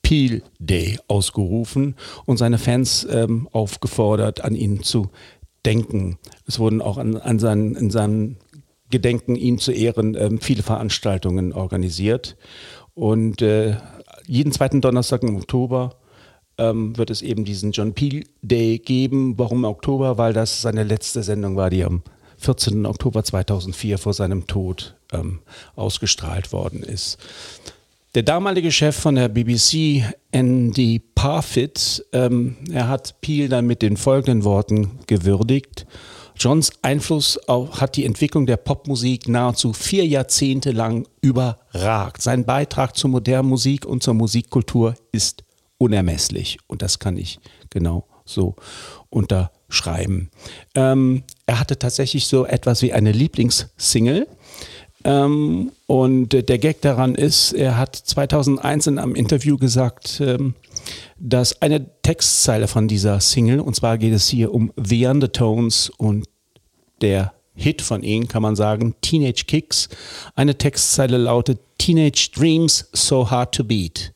Peel 0.02 0.42
Day 0.58 0.98
ausgerufen 1.08 1.96
und 2.26 2.38
seine 2.38 2.58
Fans 2.58 3.08
ähm, 3.12 3.48
aufgefordert, 3.52 4.44
an 4.44 4.56
ihn 4.56 4.82
zu 4.82 5.10
denken. 5.66 6.18
Es 6.48 6.58
wurden 6.58 6.82
auch 6.82 6.98
an, 6.98 7.18
an 7.18 7.38
seinen, 7.38 7.76
in 7.76 7.92
seinem 7.92 8.38
Gedenken, 8.90 9.36
ihn 9.36 9.60
zu 9.60 9.72
ehren, 9.72 10.16
ähm, 10.16 10.40
viele 10.40 10.64
Veranstaltungen 10.64 11.54
organisiert. 11.54 12.38
Und 12.96 13.42
äh, 13.42 13.78
jeden 14.26 14.52
zweiten 14.52 14.82
Donnerstag 14.82 15.22
im 15.24 15.36
Oktober 15.36 15.99
ähm, 16.60 16.98
wird 16.98 17.10
es 17.10 17.22
eben 17.22 17.46
diesen 17.46 17.72
John 17.72 17.94
Peel 17.94 18.26
Day 18.42 18.78
geben. 18.78 19.38
Warum 19.38 19.64
Oktober? 19.64 20.18
Weil 20.18 20.34
das 20.34 20.62
seine 20.62 20.84
letzte 20.84 21.24
Sendung 21.24 21.56
war, 21.56 21.70
die 21.70 21.84
am 21.84 22.04
14. 22.38 22.86
Oktober 22.86 23.24
2004 23.24 23.98
vor 23.98 24.14
seinem 24.14 24.46
Tod 24.48 24.96
ähm, 25.12 25.40
ausgestrahlt 25.76 26.52
worden 26.54 26.84
ist. 26.84 27.18
Der 28.16 28.24
damalige 28.24 28.72
Chef 28.72 28.96
von 28.96 29.16
der 29.16 29.30
BBC, 29.30 30.04
Andy 30.32 31.00
Parfit, 31.00 32.06
ähm, 32.12 32.58
er 32.72 32.88
hat 32.88 33.22
Peel 33.22 33.50
dann 33.50 33.68
mit 33.68 33.82
den 33.82 33.98
folgenden 33.98 34.44
Worten 34.44 35.00
gewürdigt. 35.06 35.86
Johns 36.36 36.72
Einfluss 36.82 37.38
auf, 37.50 37.82
hat 37.82 37.98
die 37.98 38.06
Entwicklung 38.06 38.46
der 38.46 38.58
Popmusik 38.58 39.28
nahezu 39.28 39.74
vier 39.74 40.08
Jahrzehnte 40.08 40.72
lang 40.72 41.06
überragt. 41.22 42.22
Sein 42.22 42.46
Beitrag 42.46 42.96
zur 42.96 43.10
modernen 43.10 43.50
Musik 43.50 43.86
und 43.86 44.02
zur 44.02 44.14
Musikkultur 44.14 44.96
ist 45.12 45.44
unermesslich. 45.80 46.60
Und 46.68 46.84
das 46.84 47.00
kann 47.00 47.18
ich 47.18 47.40
genau 47.72 48.06
so 48.26 48.56
unterschreiben. 49.10 50.30
Ähm, 50.76 51.24
er 51.48 51.60
hatte 51.60 51.80
tatsächlich 51.80 52.28
so 52.28 52.46
etwas 52.46 52.84
wie 52.84 52.94
eine 52.94 53.12
Lieblingssingle. 53.12 54.28
Ähm, 55.04 55.72
und 55.88 56.34
äh, 56.34 56.44
der 56.44 56.60
Gag 56.60 56.82
daran 56.82 57.16
ist, 57.16 57.54
er 57.54 57.78
hat 57.78 57.96
2001 57.96 58.88
in 58.88 59.00
einem 59.00 59.16
Interview 59.16 59.58
gesagt, 59.58 60.22
ähm, 60.24 60.54
dass 61.18 61.62
eine 61.62 61.86
Textzeile 62.02 62.68
von 62.68 62.88
dieser 62.88 63.20
Single, 63.20 63.62
und 63.62 63.76
zwar 63.76 63.98
geht 63.98 64.14
es 64.14 64.28
hier 64.28 64.54
um 64.54 64.72
The 64.76 65.08
Undertones 65.08 65.90
und 65.98 66.28
der 67.02 67.34
Hit 67.56 67.82
von 67.82 68.04
ihm, 68.04 68.28
kann 68.28 68.42
man 68.42 68.56
sagen, 68.56 68.96
Teenage 69.02 69.46
Kicks. 69.46 69.90
Eine 70.36 70.58
Textzeile 70.58 71.18
lautet 71.18 71.60
Teenage 71.78 72.30
Dreams 72.34 72.90
So 72.94 73.30
Hard 73.30 73.54
to 73.56 73.64
Beat. 73.64 74.14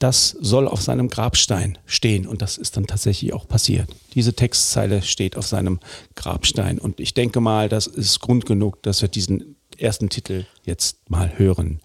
Das 0.00 0.30
soll 0.40 0.66
auf 0.66 0.80
seinem 0.80 1.08
Grabstein 1.08 1.76
stehen 1.84 2.26
und 2.26 2.40
das 2.40 2.56
ist 2.56 2.78
dann 2.78 2.86
tatsächlich 2.86 3.34
auch 3.34 3.46
passiert. 3.46 3.86
Diese 4.14 4.32
Textzeile 4.32 5.02
steht 5.02 5.36
auf 5.36 5.46
seinem 5.46 5.78
Grabstein 6.16 6.78
und 6.78 7.00
ich 7.00 7.12
denke 7.12 7.40
mal, 7.40 7.68
das 7.68 7.86
ist 7.86 8.18
Grund 8.20 8.46
genug, 8.46 8.82
dass 8.82 9.02
wir 9.02 9.10
diesen 9.10 9.56
ersten 9.76 10.08
Titel 10.08 10.46
jetzt 10.64 11.10
mal 11.10 11.38
hören. 11.38 11.80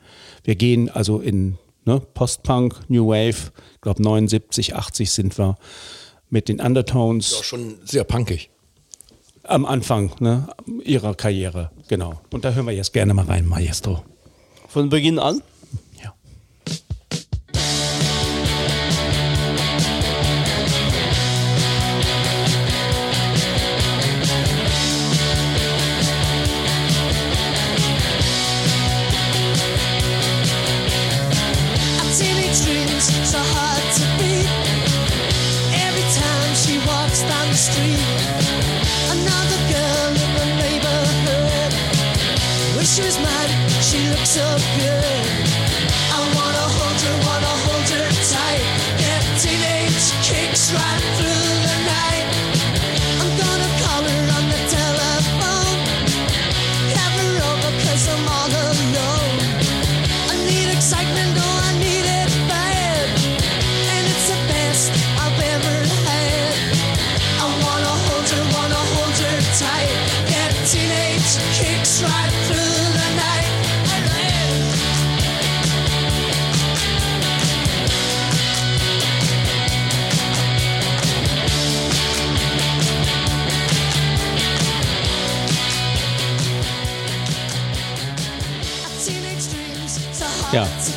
Wir 0.46 0.56
gehen 0.56 0.90
also 0.90 1.20
in 1.20 1.58
ne, 1.84 2.02
Post-Punk, 2.14 2.90
New 2.90 3.08
Wave, 3.08 3.52
ich 3.74 3.82
glaube 3.82 4.02
79, 4.02 4.76
80 4.76 5.12
sind 5.12 5.38
wir 5.38 5.58
mit 6.30 6.48
den 6.48 6.62
Undertones. 6.62 7.32
Doch 7.32 7.44
schon 7.44 7.76
sehr 7.84 8.06
punkig. 8.06 8.50
Am 9.44 9.66
Anfang 9.66 10.12
ne, 10.22 10.48
ihrer 10.86 11.16
Karriere, 11.16 11.72
genau. 11.90 12.22
Und 12.32 12.46
da 12.46 12.54
hören 12.54 12.66
wir 12.66 12.74
jetzt 12.74 12.94
gerne 12.94 13.14
mal 13.14 13.26
rein, 13.26 13.46
Maestro. 13.46 14.06
Von 14.70 14.88
Beginn 14.88 15.20
an? 15.20 15.42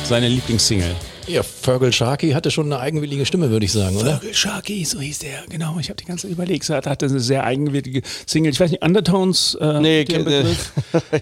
Seine 0.09 0.27
Lieblingssingle. 0.27 0.95
Ja, 1.29 1.43
Fergal 1.43 1.93
Sharkey 1.93 2.31
hatte 2.31 2.49
schon 2.51 2.65
eine 2.65 2.79
eigenwillige 2.81 3.25
Stimme, 3.25 3.49
würde 3.51 3.65
ich 3.65 3.71
sagen, 3.71 3.95
oder? 3.97 4.17
Vögel 4.19 4.33
Sharky, 4.33 4.83
so 4.85 4.99
hieß 4.99 5.19
der, 5.19 5.43
genau. 5.49 5.77
Ich 5.79 5.89
habe 5.89 5.97
die 5.97 6.05
ganze 6.05 6.23
Zeit 6.23 6.31
überlegt. 6.31 6.67
Er 6.69 6.77
hatte 6.83 7.05
eine 7.05 7.19
sehr 7.19 7.43
eigenwillige 7.43 8.01
Single. 8.25 8.51
Ich 8.51 8.59
weiß 8.59 8.71
nicht, 8.71 8.83
Undertones? 8.83 9.55
Äh, 9.61 9.79
Nee, 9.79 10.05
ke- 10.05 10.43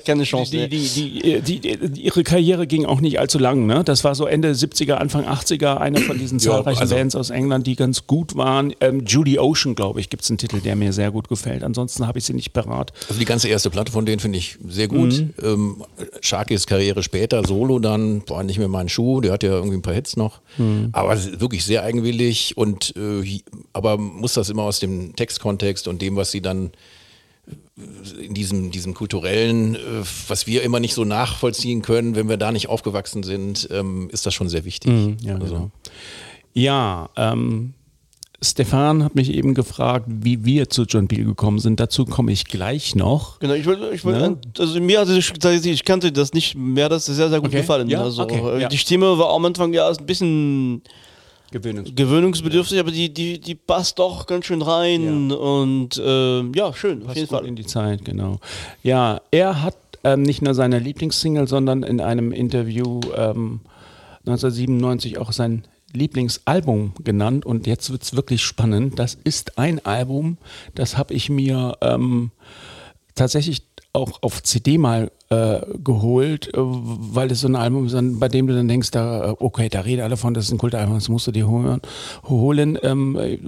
keine 0.06 0.24
Chance. 0.26 0.52
Die, 0.52 0.70
die, 0.70 0.88
die, 0.88 1.42
die, 1.42 1.60
die, 1.60 1.90
die, 1.90 2.02
ihre 2.02 2.24
Karriere 2.24 2.68
ging 2.68 2.86
auch 2.86 3.02
nicht 3.02 3.20
allzu 3.20 3.38
lang. 3.40 3.66
Ne? 3.68 3.84
Das 3.84 4.04
war 4.04 4.16
so 4.16 4.26
Ende 4.26 4.52
70er, 4.54 4.94
Anfang 4.94 5.26
80er, 5.26 5.76
einer 5.78 6.00
von 6.00 6.18
diesen 6.18 6.40
Ja, 6.40 6.52
zahlreichen 6.52 6.80
also- 6.82 6.96
Bands 6.96 7.16
aus 7.16 7.30
England, 7.30 7.68
die 7.68 7.76
ganz 7.76 8.08
gut 8.08 8.36
waren. 8.36 8.74
Ähm, 8.80 9.04
Judy 9.06 9.40
Ocean, 9.40 9.76
glaube 9.76 10.00
ich, 10.00 10.10
gibt 10.10 10.24
es 10.24 10.30
einen 10.30 10.38
Titel, 10.38 10.62
der 10.62 10.76
mir 10.76 10.94
sehr 10.94 11.12
gut 11.12 11.28
gefällt. 11.28 11.64
Ansonsten 11.64 12.08
habe 12.08 12.20
ich 12.20 12.26
sie 12.26 12.34
nicht 12.34 12.54
parat. 12.54 12.94
Also 13.10 13.20
die 13.20 13.26
ganze 13.26 13.48
erste 13.50 13.70
Platte 13.70 13.92
von 13.92 14.06
denen 14.06 14.20
finde 14.20 14.38
ich 14.38 14.58
sehr 14.68 14.88
gut. 14.88 15.26
Ähm, 15.44 15.84
Sharkys 16.22 16.66
Karriere 16.66 17.04
später, 17.04 17.44
Solo 17.46 17.80
dann, 17.80 18.22
war 18.30 18.44
nicht 18.44 18.58
mehr 18.60 18.68
mein 18.68 18.90
Schuh, 18.90 19.22
der 19.22 19.34
hat 19.34 19.44
ja 19.44 19.50
irgendwie 19.52 19.76
ein 19.78 19.82
paar 19.82 19.94
Hits 19.98 20.16
noch. 20.16 20.42
Aber 20.94 21.13
es 21.13 21.25
ist 21.25 21.42
wirklich 21.42 21.66
sehr 21.66 21.84
eigenwillig 21.84 22.56
und 22.56 22.96
äh, 22.96 23.42
aber 23.74 23.98
muss 23.98 24.34
das 24.34 24.50
immer 24.50 24.63
aus 24.63 24.80
dem 24.80 25.16
Textkontext 25.16 25.88
und 25.88 26.01
dem, 26.01 26.16
was 26.16 26.32
sie 26.32 26.42
dann 26.42 26.72
in 28.20 28.34
diesem, 28.34 28.72
diesem 28.72 28.94
kulturellen, 28.94 29.75
äh, 29.75 29.80
was 30.27 30.48
wir 30.48 30.63
immer 30.63 30.80
nicht 30.80 30.94
so 30.94 31.06
nachvollziehen 31.06 31.82
können, 31.82 32.16
wenn 32.16 32.27
wir 32.27 32.38
da 32.38 32.51
nicht 32.51 32.70
aufgewachsen 32.70 33.24
sind, 33.24 33.68
ähm, 33.72 34.10
ist 34.12 34.25
das 34.25 34.34
schon 34.34 34.50
sehr 34.50 34.66
wichtig. 34.66 34.92
Ja, 35.22 35.36
also, 35.36 35.46
genau. 35.46 35.72
Ja, 36.54 37.10
ähm, 37.16 37.74
Stefan 38.39 39.03
hat 39.03 39.15
mich 39.15 39.34
eben 39.34 39.56
gefragt, 39.56 40.06
wie 40.08 40.46
wir 40.46 40.70
zu 40.70 40.84
John 40.84 41.08
Peel 41.08 41.25
gekommen 41.25 41.58
sind. 41.60 41.79
Dazu 41.79 42.06
komme 42.06 42.32
ich 42.32 42.46
gleich 42.46 42.94
noch. 42.96 43.39
Genau, 43.39 43.53
ich 43.56 43.65
wollte, 43.65 43.89
ich 43.94 44.06
wollte, 44.06 44.20
Ne? 44.32 44.38
also 44.60 44.79
mir 44.79 45.00
hat 45.01 45.08
es, 45.08 45.65
ich 45.65 45.84
kannte 45.84 46.12
das 46.12 46.34
nicht, 46.34 46.56
hat 46.77 46.91
das 46.91 47.08
sehr, 47.08 47.29
sehr 47.29 47.39
gut 47.39 47.48
Okay. 47.50 47.58
gefallen. 47.62 47.89
Ja, 47.89 48.03
also, 48.03 48.22
okay, 48.24 48.39
äh, 48.58 48.62
ja. 48.62 48.67
Die 48.70 48.77
Stimme 48.77 49.17
war 49.17 49.34
am 49.34 49.44
Anfang 49.46 49.74
ja 49.74 49.88
ein 49.89 50.06
bisschen 50.06 50.84
Gewöhnungs 51.50 51.96
gewöhnungsbedürftig, 51.96 52.77
aber 52.79 52.91
die, 52.91 53.12
die, 53.12 53.39
die 53.39 53.56
passt 53.56 53.98
doch 53.98 54.27
ganz 54.27 54.46
schön 54.46 54.62
rein 54.62 55.32
und 55.32 55.98
äh, 55.98 56.41
ja, 56.51 56.74
schön, 56.74 57.00
auf 57.01 57.06
Passt 57.08 57.15
jeden 57.17 57.29
gut 57.29 57.38
Fall. 57.39 57.48
in 57.48 57.56
die 57.56 57.65
Zeit, 57.65 58.03
genau. 58.06 58.39
Ja, 58.84 59.22
er 59.32 59.63
hat 59.63 59.77
ähm, 60.03 60.22
nicht 60.24 60.41
nur 60.44 60.53
seine 60.53 60.77
Lieblingssingle, 60.77 61.48
sondern 61.48 61.84
in 61.84 62.01
einem 62.01 62.34
Interview 62.34 63.00
ähm, 63.15 63.62
1997 64.27 65.17
auch 65.20 65.32
sein 65.32 65.63
Lieblingsalbum 65.94 66.94
genannt. 67.03 67.46
Und 67.46 67.67
jetzt 67.67 67.91
wird 67.91 68.03
es 68.03 68.15
wirklich 68.15 68.44
spannend. 68.44 69.00
Das 69.00 69.17
ist 69.24 69.58
ein 69.58 69.86
Album, 69.86 70.38
das 70.75 70.98
habe 70.98 71.13
ich 71.13 71.29
mir 71.29 71.77
ähm, 71.82 72.32
tatsächlich 73.15 73.63
auch 73.94 74.22
auf 74.22 74.44
CD 74.44 74.77
mal 74.77 75.12
äh, 75.29 75.60
geholt, 75.84 76.53
äh, 76.53 76.58
weil 76.58 77.32
es 77.32 77.41
so 77.41 77.48
ein 77.48 77.56
Album 77.56 77.88
ist, 77.88 78.20
bei 78.20 78.27
dem 78.27 78.48
du 78.48 78.53
dann 78.53 78.67
denkst, 78.67 78.91
da, 78.91 79.32
äh, 79.32 79.36
okay, 79.39 79.70
da 79.70 79.82
reden 79.82 80.03
alle 80.03 80.17
von, 80.17 80.34
das 80.34 80.46
ist 80.46 80.51
ein 80.51 80.58
Kultalbum, 80.58 80.96
das 80.96 81.10
musst 81.10 81.27
du 81.27 81.32
dir 81.32 81.48
holen. 81.48 81.82
holen. 82.27 82.77
Ähm, 82.84 83.15
äh, 83.15 83.39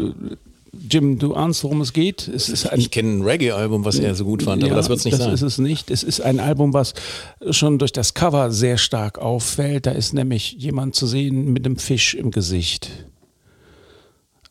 Jim, 0.90 1.18
du 1.18 1.34
ahnst, 1.34 1.64
worum 1.64 1.82
es 1.82 1.94
geht. 1.94 2.28
Es 2.28 2.50
ist 2.50 2.66
ein 2.68 2.80
ich 2.80 2.92
kenne 2.92 3.18
ein 3.18 3.22
Reggae-Album, 3.24 3.86
was 3.86 3.98
er 4.00 4.14
so 4.16 4.26
gut 4.26 4.44
fand, 4.44 4.64
aber 4.64 4.72
ja, 4.72 4.78
das 4.78 4.90
wird 4.90 5.00
es 5.00 5.06
nicht 5.06 5.18
das 5.18 5.26
sein. 5.26 5.34
ist 5.34 5.42
es 5.42 5.58
nicht. 5.58 5.90
Es 5.92 6.04
ist 6.04 6.22
ein 6.22 6.40
Album, 6.40 6.74
was 6.74 6.94
schon 7.50 7.80
durch 7.80 7.92
das 7.92 8.14
Cover 8.14 8.52
sehr 8.52 8.78
stark 8.78 9.18
auffällt. 9.18 9.86
Da 9.86 9.92
ist 9.92 10.14
nämlich 10.14 10.54
jemand 10.54 10.96
zu 10.96 11.08
sehen 11.08 11.52
mit 11.54 11.66
einem 11.66 11.78
Fisch 11.78 12.14
im 12.14 12.32
Gesicht. 12.32 12.92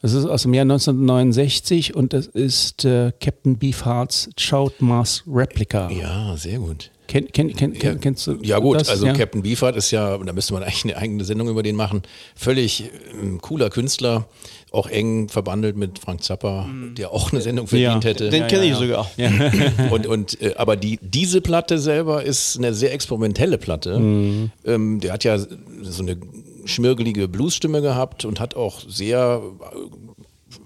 Es 0.00 0.12
ist 0.12 0.26
aus 0.26 0.42
dem 0.42 0.54
Jahr 0.54 0.62
1969 0.62 1.94
und 1.96 2.12
das 2.12 2.26
ist 2.26 2.84
äh, 2.84 3.12
Captain 3.20 3.58
Beefhearts 3.58 4.30
Child 4.36 4.80
Mars 4.80 5.24
Replica. 5.26 5.90
ja, 5.90 6.36
sehr 6.36 6.58
gut. 6.58 6.90
Kenn, 7.08 7.26
kenn, 7.32 7.54
kenn, 7.56 7.72
kenn, 7.72 8.00
kennst 8.00 8.26
du 8.26 8.36
Ja 8.42 8.58
gut, 8.58 8.80
das? 8.80 8.88
also 8.90 9.06
ja? 9.06 9.14
Captain 9.14 9.42
Beefheart 9.42 9.74
ist 9.76 9.90
ja, 9.90 10.16
da 10.18 10.32
müsste 10.32 10.52
man 10.52 10.62
eigentlich 10.62 10.84
eine 10.84 10.96
eigene 10.98 11.24
Sendung 11.24 11.48
über 11.48 11.62
den 11.62 11.74
machen, 11.74 12.02
völlig 12.36 12.84
ähm, 13.20 13.40
cooler 13.40 13.70
Künstler, 13.70 14.28
auch 14.70 14.86
eng 14.88 15.28
verbandelt 15.30 15.74
mit 15.76 15.98
Frank 15.98 16.22
Zappa, 16.22 16.68
der 16.98 17.10
auch 17.10 17.32
eine 17.32 17.40
Sendung 17.40 17.66
verdient 17.66 18.04
Ja. 18.04 18.10
hätte. 18.10 18.28
Den 18.28 18.42
Ja, 18.42 18.46
kenne 18.48 18.66
ja, 18.66 18.74
ich 18.74 18.80
ja. 18.80 19.04
sogar. 19.46 19.90
und, 19.90 20.06
und, 20.06 20.40
äh, 20.42 20.54
aber 20.56 20.76
die, 20.76 20.98
diese 21.00 21.40
Platte 21.40 21.78
selber 21.78 22.22
ist 22.22 22.58
eine 22.58 22.74
sehr 22.74 22.92
experimentelle 22.92 23.56
Platte. 23.56 23.98
Mhm. 23.98 24.50
Ähm, 24.66 25.00
der 25.00 25.14
hat 25.14 25.24
ja 25.24 25.38
so 25.38 26.02
eine 26.02 26.18
schmirgelige 26.66 27.26
Bluesstimme 27.28 27.80
gehabt 27.80 28.26
und 28.26 28.38
hat 28.40 28.54
auch 28.54 28.82
sehr 28.86 29.40
äh, 29.72 30.07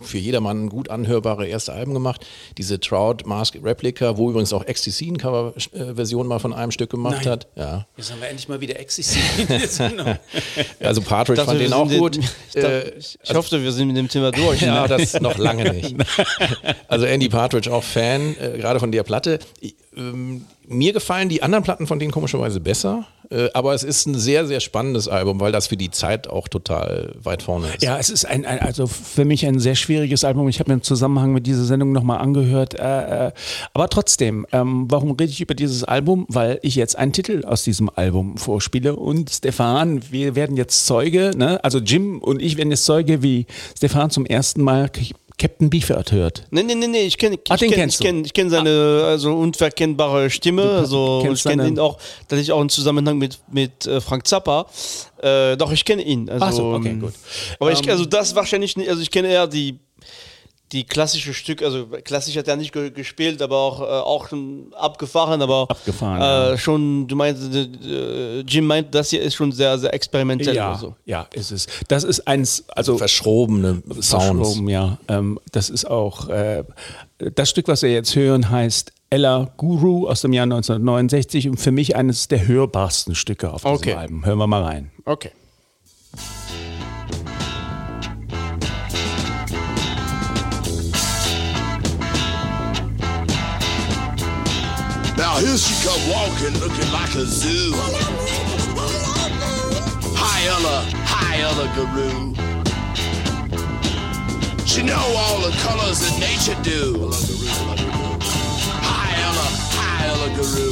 für 0.01 0.19
jedermann 0.19 0.69
gut 0.69 0.89
anhörbare 0.91 1.47
erste 1.47 1.73
Alben 1.73 1.95
gemacht. 1.95 2.27
Diese 2.59 2.81
Trout 2.81 3.19
Mask 3.27 3.57
Replica, 3.63 4.17
wo 4.17 4.31
übrigens 4.31 4.53
auch 4.53 4.65
XTC 4.67 5.09
eine 5.09 5.19
Coverversion 5.19 6.27
mal 6.27 6.39
von 6.39 6.53
einem 6.53 6.71
Stück 6.73 6.91
gemacht 6.91 7.23
Nein. 7.25 7.33
hat. 7.33 7.47
Ja. 7.57 7.87
Jetzt 7.97 8.11
haben 8.13 8.21
wir 8.21 8.29
endlich 8.29 8.49
mal 8.49 8.61
wieder 8.61 8.79
existiert. 8.79 9.25
Also 10.81 11.01
Partridge 11.03 11.37
dachte, 11.37 11.51
fand 11.51 11.61
den 11.61 11.73
auch 11.73 11.89
gut. 11.89 12.17
den- 12.17 12.23
Ich, 12.23 12.55
dachte, 12.55 12.93
Äh, 12.95 12.99
ich, 12.99 13.19
ich 13.23 13.35
hoffe, 13.35 13.63
wir 13.63 13.73
sind 13.73 13.89
mit 13.89 13.97
dem 13.97 14.09
Thema 14.09 14.31
durch. 14.33 14.61
ja, 14.61 14.83
ne? 14.83 14.89
das 14.89 15.21
noch 15.21 15.39
lange 15.39 15.73
nicht. 15.73 15.95
Also 16.89 17.07
Andy 17.07 17.29
Partridge 17.29 17.73
auch 17.73 17.85
Fan, 17.85 18.35
äh, 18.39 18.59
gerade 18.59 18.81
von 18.81 18.93
der 18.93 19.03
Platte. 19.03 19.39
Ich, 19.61 19.75
ähm, 19.97 20.45
mir 20.73 20.93
gefallen 20.93 21.29
die 21.29 21.43
anderen 21.43 21.65
Platten 21.65 21.87
von 21.87 21.99
denen 21.99 22.13
komischerweise 22.13 22.61
besser, 22.61 23.07
äh, 23.31 23.49
aber 23.55 23.75
es 23.75 23.83
ist 23.83 24.07
ein 24.07 24.15
sehr, 24.15 24.47
sehr 24.47 24.61
spannendes 24.61 25.09
Album, 25.09 25.41
weil 25.41 25.53
das 25.53 25.67
für 25.67 25.77
die 25.77 25.91
Zeit 25.91 26.29
auch 26.29 26.49
total 26.49 27.15
weit 27.23 27.43
vorne 27.43 27.69
ist. 27.69 27.83
Ja, 27.83 27.99
es 27.99 28.11
ist 28.11 28.25
ein, 28.25 28.45
ein 28.45 28.59
also 28.61 28.87
für 28.87 29.25
mich 29.25 29.47
ein 29.47 29.59
sehr 29.59 29.75
schwieriges 29.75 30.25
Album. 30.25 30.49
Ich 30.49 30.61
habe 30.61 30.71
mir 30.71 30.75
im 30.75 30.83
Zusammenhang 30.83 31.33
mit 31.33 31.47
dieser 31.47 31.65
Sendung 31.65 31.93
nochmal 31.93 32.19
angehört. 32.19 32.75
Äh, 32.75 33.29
äh, 33.29 33.33
aber 33.73 33.89
trotzdem, 33.89 34.47
ähm, 34.53 34.87
warum 34.89 35.13
rede 35.13 35.31
ich 35.31 35.41
über 35.41 35.55
dieses 35.55 35.85
Album? 35.85 36.27
Weil 36.29 36.59
ich 36.63 36.75
jetzt 36.75 36.97
einen 36.97 37.13
Titel 37.13 37.45
aus 37.47 37.65
diesem 37.65 37.91
Album 37.95 38.37
vorspiele. 38.37 38.97
Und 38.97 39.31
Stefan, 39.31 40.03
wir 40.11 40.35
werden 40.35 40.57
jetzt 40.57 40.87
Zeuge, 40.87 41.33
ne? 41.35 41.63
also 41.65 41.79
Jim 41.79 42.19
und 42.19 42.43
ich 42.43 42.57
werden 42.57 42.71
jetzt 42.71 42.85
Zeuge, 42.85 43.23
wie 43.23 43.47
Stefan 43.77 44.11
zum 44.11 44.27
ersten 44.27 44.63
Mal 44.63 44.91
Captain 45.43 45.71
Beefheart 45.71 46.13
hört. 46.13 46.45
Nee, 46.53 46.63
nee, 46.63 46.77
nee, 46.77 46.87
nee, 46.87 47.03
ich 47.03 47.19
kenne 47.19 47.37
Ah, 47.49 47.55
ich 47.55 47.61
den 47.61 47.71
kenn, 47.71 47.81
kennst 47.81 47.99
ich 48.01 48.07
kenn, 48.07 48.25
ich 48.25 48.33
kenn 48.33 48.49
seine 48.49 49.03
also 49.05 49.35
unverkennbare 49.35 50.31
Stimme. 50.31 50.63
Also 50.63 51.27
ich 51.33 51.43
kenne 51.43 51.67
ihn 51.67 51.81
auch, 51.81 51.99
tatsächlich 52.29 52.53
auch 52.53 52.61
im 52.61 52.69
Zusammenhang 52.69 53.19
mit, 53.19 53.41
mit 53.51 53.85
äh, 53.87 54.01
Frank 54.01 54.29
Zappa. 54.29 54.67
Äh, 55.21 55.57
doch, 55.57 55.73
ich 55.73 55.85
kenne 55.85 56.03
ihn. 56.03 56.31
Also, 56.31 56.45
Ach 56.45 56.53
so, 56.53 56.75
okay, 56.75 56.91
ähm, 56.91 57.01
gut. 57.01 57.15
Aber 57.59 57.73
ich, 57.73 57.91
also 57.91 58.05
das 58.05 58.37
wahrscheinlich 58.37 58.77
nicht, 58.77 58.89
also 58.89 59.03
ich 59.03 59.11
kenne 59.11 59.33
eher 59.33 59.49
die, 59.49 59.81
die 60.73 60.85
klassische 60.85 61.35
Stück, 61.35 61.63
also 61.63 61.87
klassisch 62.03 62.37
hat 62.37 62.49
er 62.49 62.57
nicht 62.57 62.73
ge 62.73 62.91
gespielt, 62.91 63.43
aber 63.43 63.57
auch, 63.59 63.81
äh, 63.81 63.85
auch 63.85 64.29
schon 64.29 64.73
abgefahren, 64.75 65.43
aber 65.43 65.67
Abgefahren, 65.71 66.21
äh, 66.21 66.51
ja. 66.53 66.59
schon, 66.59 67.07
du 67.07 67.15
meinst, 67.17 67.55
äh, 67.55 68.41
Jim 68.41 68.67
meint, 68.67 68.95
das 68.95 69.11
hier 69.11 69.21
ist 69.23 69.35
schon 69.35 69.53
sehr, 69.53 69.79
sehr 69.79 69.93
experimentell 69.93 70.55
Ja, 70.57 70.71
oder 70.71 70.79
so. 70.79 70.97
ja, 71.05 71.27
ist 71.35 71.51
es. 71.51 71.67
Das 71.89 72.05
ist 72.05 72.27
eins, 72.27 72.65
also 72.69 72.97
Verschrobene 72.99 73.83
Sounds. 74.01 74.09
verschoben, 74.09 74.69
ja. 74.69 74.99
Ähm, 75.09 75.39
das 75.53 75.69
ist 75.71 75.85
auch, 75.85 76.29
äh, 76.29 76.65
das 77.35 77.51
Stück, 77.51 77.69
was 77.69 77.83
wir 77.83 77.93
jetzt 77.93 78.17
hören, 78.17 78.51
heißt 78.51 78.93
Ella 79.11 79.53
Guru 79.59 80.09
aus 80.09 80.23
dem 80.23 80.33
Jahr 80.33 80.45
1969 80.45 81.49
und 81.51 81.59
für 81.59 81.71
mich 81.71 81.97
eines 81.97 82.29
der 82.29 82.47
hörbarsten 82.47 83.15
Stücke 83.15 83.53
auf 83.53 83.63
diesem 83.63 83.77
Okay. 83.77 83.93
Album. 83.95 84.25
Hören 84.25 84.39
wir 84.39 84.47
mal 84.47 84.63
rein. 84.63 84.91
Okay. 85.05 85.31
Here 95.43 95.57
she 95.57 95.75
come 95.85 96.03
walking, 96.09 96.55
looking 96.61 96.91
like 96.93 97.15
a 97.17 97.27
zoo. 97.27 97.73
Hi 100.15 100.39
Ella, 100.47 100.87
hi 101.05 101.41
Ella 101.41 101.67
Guru. 101.75 102.35
She 104.65 104.83
know 104.83 105.03
all 105.23 105.41
the 105.41 105.51
colors 105.59 105.99
that 106.01 106.17
nature 106.21 106.59
do. 106.63 107.11
Hi 108.89 109.11
Ella, 109.27 109.49
hi 109.79 110.07
Ella 110.13 110.29
Guru. 110.37 110.71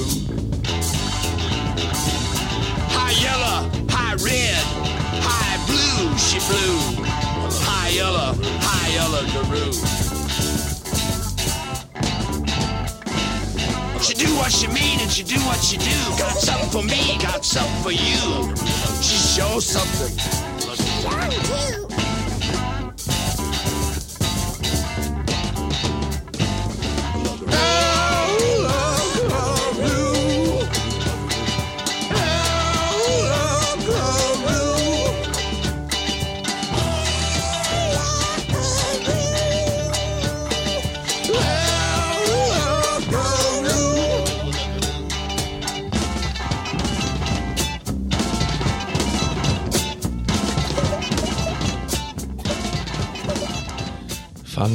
Hi 2.95 3.11
yellow, 3.25 3.59
hi 3.89 4.15
red, 4.23 4.63
hi 5.27 5.59
blue, 5.67 6.17
she 6.17 6.39
blue. 6.49 6.79
Hi 7.67 7.89
yellow, 7.89 8.35
hi 8.61 8.87
Ella 9.03 9.23
Guru. 9.33 10.10
She 14.11 14.27
do 14.27 14.35
what 14.39 14.51
she 14.51 14.67
mean 14.67 14.99
and 14.99 15.09
she 15.09 15.23
do 15.23 15.39
what 15.47 15.63
she 15.63 15.77
do. 15.77 15.97
Got 16.19 16.37
something 16.37 16.69
for 16.71 16.83
me, 16.83 17.17
got 17.23 17.45
something 17.45 17.81
for 17.81 17.93
you. 17.93 18.57
She 19.01 19.15
shows 19.15 19.65
something. 19.65 20.41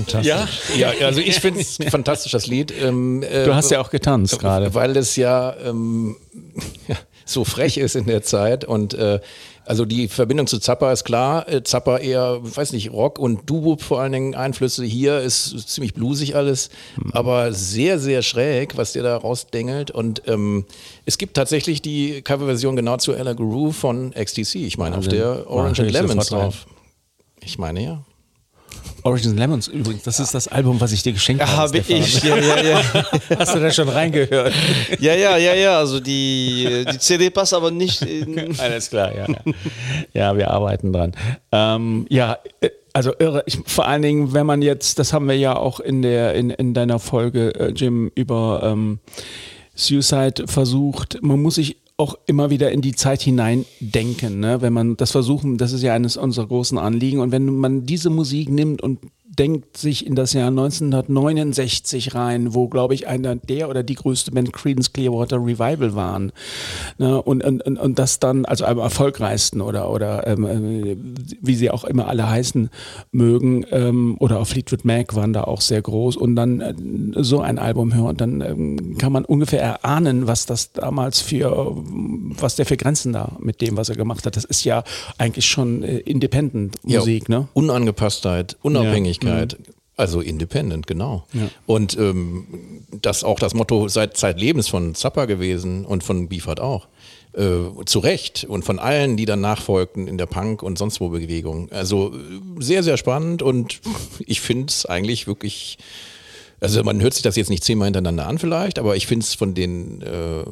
Fantastisch. 0.08 0.78
Ja, 0.78 0.94
ja 0.94 1.06
also 1.06 1.20
ich 1.20 1.40
finde 1.40 1.62
es 1.62 1.80
ein 1.80 1.90
fantastisches 1.90 2.48
Lied. 2.48 2.74
Ähm, 2.82 3.24
äh, 3.24 3.46
Du 3.46 3.56
hast 3.56 3.72
ja 3.72 3.82
auch 3.82 3.90
getanzt 3.90 4.40
gerade. 4.40 4.74
Weil 4.74 4.96
es 4.98 5.16
ja, 5.16 5.56
ähm, 5.66 6.18
ja 6.88 6.96
so 7.26 7.44
frech 7.44 7.78
ist 7.78 7.96
in 7.96 8.06
der 8.06 8.22
Zeit 8.22 8.66
und 8.66 8.94
äh, 8.94 9.20
also 9.66 9.84
die 9.86 10.08
Verbindung 10.08 10.46
zu 10.46 10.60
Zappa 10.60 10.92
ist 10.92 11.06
klar. 11.06 11.50
Äh, 11.52 11.64
Zappa 11.64 11.98
eher, 11.98 12.40
weiß 12.42 12.72
nicht, 12.74 12.92
Rock 12.92 13.18
und 13.18 13.50
Doo-Wop 13.50 13.82
vor 13.82 14.00
allen 14.00 14.12
Dingen 14.12 14.36
Einflüsse. 14.36 14.86
Hier 14.86 15.22
ist 15.22 15.68
ziemlich 15.68 15.96
bluesig 15.96 16.36
alles, 16.36 16.70
aber 17.14 17.52
sehr, 17.52 17.98
sehr 17.98 18.22
schräg, 18.22 18.78
was 18.78 18.94
der 18.94 19.02
da 19.02 19.18
rausdengelt. 19.18 19.90
Und 19.90 20.22
ähm, 20.28 20.66
es 21.06 21.18
gibt 21.18 21.36
tatsächlich 21.36 21.82
die 21.82 22.22
Coverversion 22.22 22.76
genau 22.76 22.98
zu 22.98 23.14
Ella 23.14 23.34
Guru 23.34 23.72
von 23.72 24.12
XTC. 24.12 24.56
Ich 24.56 24.78
meine, 24.78 24.98
auf 24.98 25.08
der 25.08 25.50
Orange 25.50 25.82
and 25.82 25.92
Lemons 25.92 26.28
drauf. 26.28 26.68
Ich 27.42 27.58
meine, 27.58 27.84
ja. 27.84 28.04
And 29.06 29.38
Lemons 29.38 29.68
übrigens, 29.68 30.02
das 30.02 30.20
ist 30.20 30.34
das 30.34 30.48
Album, 30.48 30.82
was 30.82 30.92
ich 30.92 31.04
dir 31.04 31.14
geschenkt 31.14 31.46
habe. 31.46 31.56
Habe 31.56 31.78
ich, 31.78 32.24
ja, 32.24 32.38
ja, 32.38 32.64
ja. 32.64 32.82
Hast 33.38 33.54
du 33.54 33.60
da 33.60 33.70
schon 33.70 33.88
reingehört? 33.88 34.52
Ja, 35.00 35.14
ja, 35.14 35.38
ja, 35.38 35.54
ja. 35.54 35.78
Also 35.78 36.00
die, 36.00 36.86
die 36.92 36.98
CD 36.98 37.30
passt 37.30 37.54
aber 37.54 37.70
nicht 37.70 38.02
in. 38.02 38.60
Alles 38.60 38.90
klar, 38.90 39.16
ja. 39.16 39.28
Ja, 39.28 39.38
ja 40.14 40.38
wir 40.38 40.50
arbeiten 40.50 40.92
dran. 40.92 41.12
Ähm, 41.52 42.08
ja, 42.10 42.40
äh, 42.62 42.70
also 42.94 43.14
irre. 43.20 43.44
Ich, 43.46 43.60
vor 43.68 43.88
allen 43.88 44.02
Dingen, 44.02 44.34
wenn 44.34 44.48
man 44.48 44.64
jetzt, 44.64 44.98
das 44.98 45.14
haben 45.14 45.28
wir 45.28 45.38
ja 45.38 45.56
auch 45.56 45.80
in 45.80 46.02
der 46.02 46.34
in, 46.34 46.50
in 46.50 46.74
deiner 46.74 46.98
Folge, 46.98 47.54
äh, 47.60 47.72
Jim, 47.74 48.12
über 48.16 48.62
ähm, 48.64 49.00
Suicide 49.76 50.48
versucht. 50.48 51.20
Man 51.22 51.42
muss 51.44 51.56
sich 51.56 51.78
auch 51.98 52.18
immer 52.26 52.50
wieder 52.50 52.72
in 52.72 52.82
die 52.82 52.94
Zeit 52.94 53.22
hineindenken, 53.22 54.40
ne? 54.40 54.62
wenn 54.62 54.74
man 54.74 54.98
das 54.98 55.12
versuchen, 55.12 55.58
das 55.58 55.72
ist 55.72 55.82
ja 55.82 55.94
eines 55.94 56.18
unserer 56.18 56.48
großen 56.48 56.78
Anliegen 56.78 57.20
und 57.20 57.32
wenn 57.32 57.46
man 57.46 57.86
diese 57.86 58.10
Musik 58.10 58.50
nimmt 58.50 58.82
und 58.82 59.00
denkt 59.38 59.78
sich 59.78 60.06
in 60.06 60.16
das 60.16 60.34
Jahr 60.34 60.48
1969 60.48 62.16
rein, 62.16 62.54
wo, 62.54 62.68
glaube 62.68 62.94
ich, 62.94 63.08
einer 63.08 63.36
der 63.36 63.70
oder 63.70 63.84
die 63.84 63.96
größte 63.96 64.32
Band 64.32 64.54
Creedence 64.54 64.94
Clearwater 64.94 65.38
Revival 65.38 65.96
waren. 65.96 66.32
Ne? 66.98 67.22
Und, 67.22 67.44
und, 67.44 67.62
und, 67.62 68.00
das 68.00 68.20
dann, 68.20 68.46
also 68.46 68.66
am 68.66 68.80
erfolgreichsten 68.80 69.62
oder, 69.62 69.90
oder 69.90 70.28
ähm, 70.28 70.46
äh, 70.46 70.98
wie 71.42 71.56
sie 71.56 71.70
auch 71.70 71.84
immer 71.84 72.08
alle 72.08 72.30
heißen 72.30 72.70
mögen, 73.12 73.66
ähm, 73.72 74.16
oder 74.20 74.40
auch 74.40 74.48
Fleetwood 74.48 74.86
Mac 74.86 75.16
waren 75.16 75.34
da 75.34 75.44
auch 75.44 75.62
sehr 75.62 75.82
groß 75.82 76.18
und 76.18 76.36
dann 76.36 76.62
äh, 76.62 76.74
so 77.24 77.42
ein 77.42 77.60
Album 77.60 77.94
hören, 77.94 78.18
dann 78.18 78.42
ähm, 78.42 78.98
kann 78.98 79.12
man 79.12 79.26
ungefähr 79.26 79.62
erahnen, 79.62 80.28
was 80.28 80.46
das 80.46 80.72
damals 80.72 81.22
für, 81.22 81.74
was 81.76 82.56
der 82.56 82.66
für 82.66 82.78
Grenzen 82.78 83.14
da 83.14 83.34
mit 83.40 83.62
dem, 83.62 83.78
was 83.78 83.90
er 83.90 83.96
gemacht 83.96 84.26
hat. 84.26 84.36
Das 84.36 84.46
ist 84.46 84.64
ja 84.64 84.84
eigentlich 85.18 85.46
schon 85.46 85.84
äh, 85.84 85.98
Independent 85.98 86.84
Musik, 86.84 87.30
ja, 87.30 87.40
ne? 87.40 87.48
Unangepasstheit, 87.54 88.58
Unabhängigkeit. 88.62 89.25
Also 89.98 90.20
independent, 90.20 90.88
genau. 90.88 91.26
Und 91.66 91.98
ähm, 91.98 92.84
das 93.02 93.24
auch 93.24 93.40
das 93.40 93.54
Motto 93.54 93.88
seit 93.88 94.18
zeitlebens 94.18 94.68
von 94.68 94.94
Zappa 94.94 95.24
gewesen 95.26 95.86
und 95.86 96.04
von 96.04 96.28
Beefheart 96.28 96.60
auch. 96.60 96.88
Äh, 97.36 97.84
zu 97.86 98.00
Recht 98.00 98.46
und 98.48 98.64
von 98.64 98.80
allen, 98.80 99.18
die 99.18 99.26
dann 99.26 99.42
nachfolgten 99.42 100.08
in 100.08 100.18
der 100.18 100.26
Punk- 100.26 100.64
und 100.64 100.78
sonst 100.78 101.02
wo 101.02 101.10
Bewegung. 101.10 101.70
Also 101.72 102.14
sehr, 102.60 102.82
sehr 102.82 102.96
spannend 102.96 103.42
und 103.42 103.82
ich 104.26 104.40
finde 104.40 104.68
es 104.68 104.86
eigentlich 104.86 105.28
wirklich, 105.28 105.78
also 106.62 106.82
man 106.84 107.02
hört 107.02 107.14
sich 107.14 107.24
das 107.24 107.36
jetzt 107.36 107.50
nicht 107.50 107.64
zehnmal 107.64 107.88
hintereinander 107.88 108.26
an 108.28 108.38
vielleicht, 108.38 108.80
aber 108.80 108.96
ich 108.96 109.08
finde 109.08 109.26
es 109.26 109.34
von 109.34 109.54
den, 109.54 110.02
äh, 110.02 110.44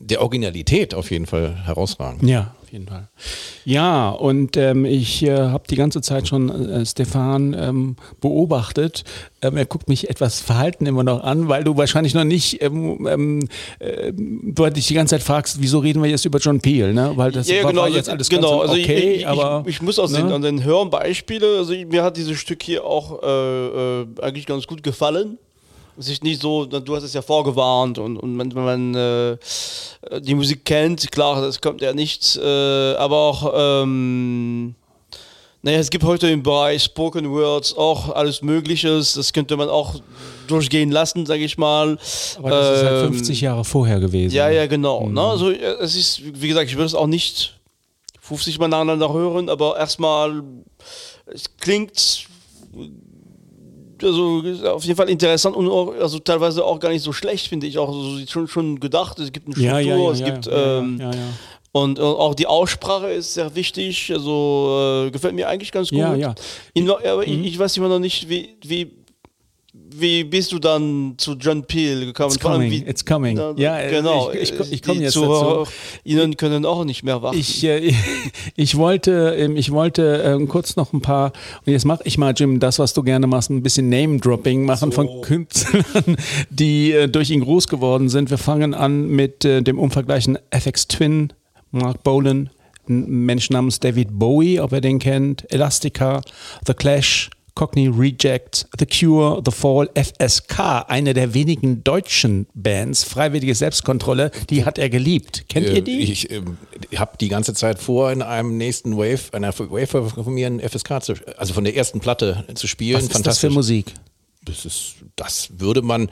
der 0.00 0.20
Originalität 0.22 0.94
auf 0.94 1.10
jeden 1.10 1.26
Fall 1.26 1.54
herausragend. 1.64 2.22
Ja, 2.28 2.54
auf 2.62 2.72
jeden 2.72 2.86
Fall. 2.88 3.08
Ja, 3.64 4.10
und 4.10 4.56
ähm, 4.56 4.84
ich 4.84 5.22
äh, 5.22 5.36
habe 5.36 5.64
die 5.68 5.76
ganze 5.76 6.00
Zeit 6.00 6.26
schon 6.28 6.48
äh, 6.50 6.84
Stefan 6.84 7.54
ähm, 7.58 7.96
beobachtet. 8.20 9.04
Ähm, 9.42 9.56
er 9.56 9.66
guckt 9.66 9.88
mich 9.88 10.10
etwas 10.10 10.40
verhalten 10.40 10.86
immer 10.86 11.04
noch 11.04 11.22
an, 11.22 11.48
weil 11.48 11.64
du 11.64 11.76
wahrscheinlich 11.76 12.14
noch 12.14 12.24
nicht, 12.24 12.60
ähm, 12.62 13.06
ähm, 13.08 13.48
äh, 13.78 14.12
du 14.12 14.68
dich 14.70 14.86
die 14.88 14.94
ganze 14.94 15.14
Zeit 15.16 15.22
fragst, 15.22 15.60
wieso 15.60 15.78
reden 15.78 16.02
wir 16.02 16.10
jetzt 16.10 16.24
über 16.24 16.38
John 16.38 16.60
Peel, 16.60 16.92
ne? 16.92 17.12
Weil 17.14 17.30
das 17.32 17.48
Ja, 17.48 17.62
war, 17.62 17.70
genau, 17.70 17.82
war 17.82 17.88
jetzt 17.90 18.08
alles 18.08 18.28
genau. 18.28 18.58
ganz 18.60 18.70
Also 18.70 18.74
ich- 18.76 18.84
okay, 18.84 19.10
ich, 19.12 19.20
ich, 19.20 19.26
aber 19.26 19.62
ich, 19.66 19.76
ich 19.76 19.82
muss 19.82 19.98
aus 19.98 20.12
den, 20.12 20.26
ne? 20.26 20.34
an 20.34 20.42
den 20.42 20.64
höheren 20.64 20.90
Beispiele, 20.90 21.58
also 21.58 21.72
ich, 21.72 21.86
mir 21.86 22.02
hat 22.02 22.16
dieses 22.16 22.38
Stück 22.38 22.62
hier 22.62 22.84
auch 22.84 23.22
äh, 23.22 23.66
äh, 24.02 24.06
eigentlich 24.22 24.46
ganz 24.46 24.66
gut 24.66 24.82
gefallen. 24.82 25.38
Sich 25.96 26.22
nicht 26.22 26.42
so, 26.42 26.64
du 26.66 26.96
hast 26.96 27.04
es 27.04 27.12
ja 27.14 27.22
vorgewarnt 27.22 27.98
und, 27.98 28.16
und 28.16 28.36
wenn 28.38 28.64
man 28.64 28.94
äh, 28.94 29.36
die 30.20 30.34
Musik 30.34 30.64
kennt, 30.64 31.10
klar, 31.12 31.40
das 31.40 31.60
kommt 31.60 31.80
ja 31.82 31.92
nicht, 31.92 32.36
äh, 32.36 32.94
aber 32.96 33.16
auch, 33.16 33.52
ähm, 33.82 34.74
naja, 35.62 35.78
es 35.78 35.88
gibt 35.90 36.02
heute 36.04 36.28
im 36.28 36.42
Bereich 36.42 36.82
Spoken 36.82 37.30
Words 37.30 37.76
auch 37.76 38.10
alles 38.10 38.42
Mögliches, 38.42 39.12
das 39.14 39.32
könnte 39.32 39.56
man 39.56 39.68
auch 39.68 39.94
durchgehen 40.48 40.90
lassen, 40.90 41.26
sage 41.26 41.44
ich 41.44 41.56
mal. 41.56 41.96
aber 42.38 42.50
das 42.50 42.78
ist 42.80 42.84
halt 42.84 43.04
Ähm, 43.06 43.14
50 43.14 43.40
Jahre 43.40 43.64
vorher 43.64 44.00
gewesen. 44.00 44.34
ja, 44.34 44.50
ja, 44.50 44.66
genau. 44.66 45.08
Ne? 45.08 45.20
Also, 45.22 45.50
es 45.52 45.94
ist, 45.96 46.20
wie 46.24 46.48
gesagt, 46.48 46.68
ich 46.68 46.76
würde 46.76 46.86
es 46.86 46.94
auch 46.94 47.06
nicht 47.06 47.58
50 48.20 48.58
Mal 48.58 48.68
nacheinander 48.68 49.12
hören, 49.12 49.48
aber 49.48 49.78
erstmal, 49.78 50.42
es 51.26 51.44
klingt 51.56 52.26
also 54.04 54.42
auf 54.66 54.84
jeden 54.84 54.96
Fall 54.96 55.08
interessant 55.08 55.56
und 55.56 55.68
auch, 55.68 55.94
also 55.94 56.18
teilweise 56.18 56.64
auch 56.64 56.78
gar 56.78 56.90
nicht 56.90 57.02
so 57.02 57.12
schlecht, 57.12 57.48
finde 57.48 57.66
ich 57.66 57.78
auch. 57.78 57.88
Also, 57.88 58.26
schon, 58.26 58.48
schon 58.48 58.80
gedacht, 58.80 59.18
es 59.18 59.32
gibt 59.32 59.46
eine 59.46 59.54
Struktur, 59.54 59.80
Ja, 59.80 59.96
ja, 59.96 59.96
ja, 59.96 60.10
es 60.10 60.24
gibt 60.24 60.48
ähm, 60.52 60.98
ja. 61.00 61.10
Und 61.72 61.98
äh, 61.98 62.02
auch 62.02 62.36
die 62.36 62.46
Aussprache 62.46 63.10
ist 63.10 63.34
sehr 63.34 63.52
wichtig. 63.56 64.12
Also 64.12 65.06
äh, 65.06 65.10
gefällt 65.10 65.34
mir 65.34 65.48
eigentlich 65.48 65.72
ganz 65.72 65.90
gut. 65.90 65.98
Ja, 65.98 66.14
ja. 66.14 66.34
In, 66.72 66.88
aber 66.88 67.26
ich, 67.26 67.44
ich 67.44 67.58
weiß 67.58 67.76
immer 67.78 67.88
noch 67.88 67.98
nicht, 67.98 68.28
wie, 68.28 68.50
wie, 68.62 68.92
wie 69.98 70.24
bist 70.24 70.52
du 70.52 70.58
dann 70.58 71.14
zu 71.18 71.32
John 71.34 71.64
Peel 71.64 72.06
gekommen? 72.06 72.30
It's 72.34 72.40
coming, 72.40 72.70
wie, 72.70 72.82
it's 72.88 73.04
coming. 73.04 73.36
Ja, 73.56 73.78
äh, 73.80 73.90
genau. 73.90 74.30
ich- 74.32 74.52
ich- 74.52 74.60
ich 74.60 74.68
Die 74.68 74.80
komm 74.80 75.00
jetzt 75.00 75.12
Zuhörer, 75.14 75.58
dazu. 75.60 75.70
Ihnen 76.04 76.36
können 76.36 76.64
auch 76.66 76.84
nicht 76.84 77.02
mehr 77.02 77.22
warten. 77.22 77.38
Ich, 77.38 77.62
äh, 77.64 77.92
ich 78.56 78.76
wollte, 78.76 79.34
ähm, 79.38 79.56
ich 79.56 79.70
wollte 79.72 80.22
ähm, 80.24 80.48
kurz 80.48 80.76
noch 80.76 80.92
ein 80.92 81.00
paar, 81.00 81.32
und 81.64 81.72
jetzt 81.72 81.84
mache 81.84 82.02
ich 82.04 82.18
mal, 82.18 82.34
Jim, 82.36 82.60
das, 82.60 82.78
was 82.78 82.94
du 82.94 83.02
gerne 83.02 83.26
machst, 83.26 83.50
ein 83.50 83.62
bisschen 83.62 83.88
Name-Dropping 83.88 84.64
machen 84.64 84.92
von 84.92 85.20
Künstlern, 85.22 86.16
die 86.50 86.92
äh, 86.92 87.08
durch 87.08 87.30
ihn 87.30 87.40
groß 87.40 87.68
geworden 87.68 88.08
sind. 88.08 88.30
Wir 88.30 88.38
fangen 88.38 88.74
an 88.74 89.08
mit 89.08 89.44
äh, 89.44 89.62
dem 89.62 89.78
unvergleichen 89.78 90.38
FX 90.50 90.88
Twin, 90.88 91.32
Mark 91.70 92.02
Bolan, 92.02 92.50
ein 92.88 93.06
Mensch 93.24 93.48
namens 93.50 93.80
David 93.80 94.08
Bowie, 94.12 94.60
ob 94.60 94.72
er 94.72 94.80
den 94.80 94.98
kennt, 94.98 95.50
Elastica, 95.52 96.20
The 96.66 96.74
Clash, 96.74 97.30
Cockney 97.54 97.86
Reject, 97.88 98.66
The 98.78 98.86
Cure, 98.86 99.40
The 99.44 99.52
Fall, 99.52 99.88
FSK, 99.94 100.86
eine 100.88 101.14
der 101.14 101.34
wenigen 101.34 101.84
deutschen 101.84 102.46
Bands, 102.54 103.04
Freiwillige 103.04 103.54
Selbstkontrolle, 103.54 104.30
die 104.50 104.64
hat 104.64 104.78
er 104.78 104.90
geliebt. 104.90 105.44
Kennt 105.48 105.66
Äh, 105.66 105.76
ihr 105.76 105.82
die? 105.82 105.98
Ich 106.00 106.30
ähm, 106.30 106.58
habe 106.96 107.16
die 107.18 107.28
ganze 107.28 107.54
Zeit 107.54 107.78
vor, 107.78 108.10
in 108.10 108.22
einem 108.22 108.56
nächsten 108.56 108.96
Wave, 108.96 109.32
einer 109.32 109.56
Wave 109.56 109.86
von 110.10 110.34
mir 110.34 110.50
FSK 110.68 111.02
zu, 111.02 111.14
also 111.36 111.54
von 111.54 111.64
der 111.64 111.76
ersten 111.76 112.00
Platte 112.00 112.44
zu 112.54 112.66
spielen. 112.66 112.96
Was 112.96 113.16
ist 113.16 113.26
das 113.26 113.38
für 113.38 113.50
Musik? 113.50 113.92
Das 114.44 114.66
ist, 114.66 114.96
das 115.16 115.48
würde 115.58 115.80
man, 115.80 116.08
äh, 116.08 116.10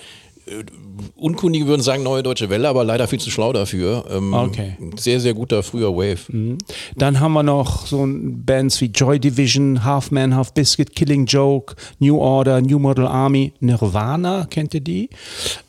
Unkundige 1.16 1.66
würden 1.66 1.83
sagen 1.83 2.02
neue 2.02 2.22
deutsche 2.22 2.50
Welle, 2.50 2.68
aber 2.68 2.85
leider 2.85 3.07
viel 3.07 3.20
zu 3.20 3.31
schlau 3.31 3.52
dafür. 3.52 4.05
Ähm, 4.11 4.35
Okay. 4.35 4.76
Sehr, 4.96 5.20
sehr 5.20 5.35
guter 5.35 5.62
früher 5.62 5.94
Wave. 5.94 6.59
Dann 6.96 7.20
haben 7.20 7.33
wir 7.33 7.42
noch 7.42 7.87
so 7.87 8.05
Bands 8.07 8.81
wie 8.81 8.87
Joy 8.87 9.20
Division, 9.20 9.85
Half 9.85 10.11
Man, 10.11 10.35
Half 10.35 10.52
Biscuit, 10.52 10.94
Killing 10.94 11.26
Joke, 11.26 11.76
New 12.00 12.18
Order, 12.18 12.61
New 12.61 12.78
Model 12.78 13.07
Army, 13.07 13.52
Nirvana, 13.61 14.46
kennt 14.50 14.74
ihr 14.74 14.81
die? 14.81 15.11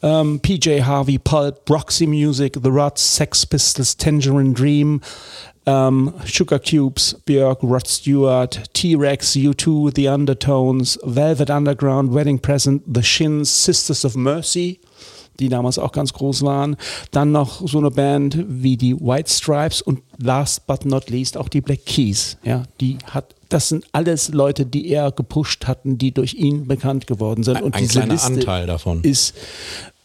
Ähm, 0.01 0.39
PJ 0.39 0.81
Harvey, 0.81 1.19
Pulp, 1.19 1.69
Roxy 1.69 2.07
Music, 2.07 2.57
The 2.61 2.69
Ruts, 2.69 3.15
Sex 3.15 3.45
Pistols, 3.45 3.95
Tangerine 3.97 4.53
Dream, 4.53 5.01
ähm, 5.65 6.13
Sugar 6.25 6.59
Cubes, 6.59 7.15
Björk, 7.25 7.63
Rod 7.63 7.87
Stewart, 7.87 8.61
T-Rex, 8.73 9.35
U2, 9.35 9.95
The 9.95 10.07
Undertones, 10.09 10.99
Velvet 11.03 11.49
Underground, 11.49 12.13
Wedding 12.13 12.39
Present, 12.39 12.83
The 12.93 13.03
Shins, 13.03 13.65
Sisters 13.65 14.05
of 14.05 14.15
Mercy, 14.15 14.79
die 15.39 15.49
damals 15.49 15.79
auch 15.79 15.91
ganz 15.91 16.13
groß 16.13 16.43
waren. 16.43 16.75
Dann 17.11 17.31
noch 17.31 17.67
so 17.67 17.79
eine 17.79 17.91
Band 17.91 18.45
wie 18.47 18.77
die 18.77 18.95
White 18.95 19.31
Stripes 19.31 19.81
und 19.81 20.01
last 20.17 20.67
but 20.67 20.85
not 20.85 21.09
least 21.09 21.37
auch 21.37 21.49
die 21.49 21.61
Black 21.61 21.85
Keys. 21.85 22.37
Ja, 22.43 22.63
die 22.79 22.97
hat, 23.09 23.35
das 23.49 23.69
sind 23.69 23.85
alles 23.91 24.29
Leute, 24.29 24.65
die 24.65 24.89
er 24.89 25.11
gepusht 25.11 25.67
hatten, 25.67 25.97
die 25.97 26.11
durch 26.11 26.33
ihn 26.33 26.67
bekannt 26.67 27.07
geworden 27.07 27.43
sind. 27.43 27.61
Und 27.61 27.75
ein 27.75 27.87
kleiner 27.87 28.13
Liste 28.13 28.27
Anteil 28.27 28.67
davon. 28.67 29.01
ist 29.03 29.33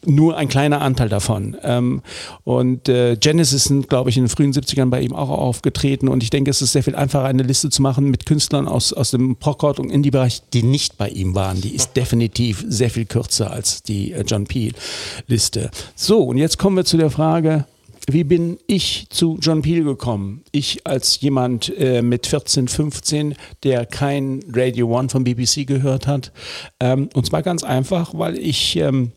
nur 0.06 0.36
ein 0.36 0.48
kleiner 0.48 0.80
Anteil 0.80 1.08
davon. 1.08 1.56
Ähm, 1.62 2.02
und 2.44 2.88
äh, 2.88 3.16
Genesis 3.16 3.64
sind, 3.64 3.88
glaube 3.88 4.10
ich, 4.10 4.16
in 4.16 4.24
den 4.24 4.28
frühen 4.28 4.52
70ern 4.52 4.90
bei 4.90 5.00
ihm 5.00 5.12
auch 5.12 5.28
aufgetreten. 5.28 6.08
Und 6.08 6.22
ich 6.22 6.30
denke, 6.30 6.50
es 6.50 6.62
ist 6.62 6.72
sehr 6.72 6.82
viel 6.82 6.94
einfacher, 6.94 7.24
eine 7.24 7.42
Liste 7.42 7.68
zu 7.68 7.82
machen 7.82 8.10
mit 8.10 8.24
Künstlern 8.24 8.68
aus, 8.68 8.92
aus 8.92 9.10
dem 9.10 9.36
Prog-Rock 9.36 9.78
und 9.78 9.90
Indie-Bereich, 9.90 10.42
die 10.52 10.62
nicht 10.62 10.98
bei 10.98 11.08
ihm 11.08 11.34
waren. 11.34 11.60
Die 11.60 11.74
ist 11.74 11.96
definitiv 11.96 12.64
sehr 12.68 12.90
viel 12.90 13.06
kürzer 13.06 13.50
als 13.50 13.82
die 13.82 14.12
äh, 14.12 14.22
John 14.22 14.44
Peel-Liste. 14.46 15.70
So, 15.96 16.22
und 16.22 16.38
jetzt 16.38 16.58
kommen 16.58 16.76
wir 16.76 16.84
zu 16.84 16.96
der 16.96 17.10
Frage, 17.10 17.66
wie 18.12 18.24
bin 18.24 18.58
ich 18.66 19.06
zu 19.10 19.38
John 19.40 19.62
Peel 19.62 19.84
gekommen? 19.84 20.42
Ich 20.52 20.86
als 20.86 21.20
jemand 21.20 21.72
äh, 21.78 22.02
mit 22.02 22.26
14, 22.26 22.68
15, 22.68 23.34
der 23.62 23.86
kein 23.86 24.42
Radio 24.52 24.88
One 24.96 25.08
von 25.08 25.24
BBC 25.24 25.66
gehört 25.66 26.06
hat. 26.06 26.32
Ähm, 26.80 27.08
und 27.14 27.26
zwar 27.26 27.42
ganz 27.42 27.64
einfach, 27.64 28.12
weil 28.14 28.38
ich 28.38 28.76
ähm, 28.76 29.12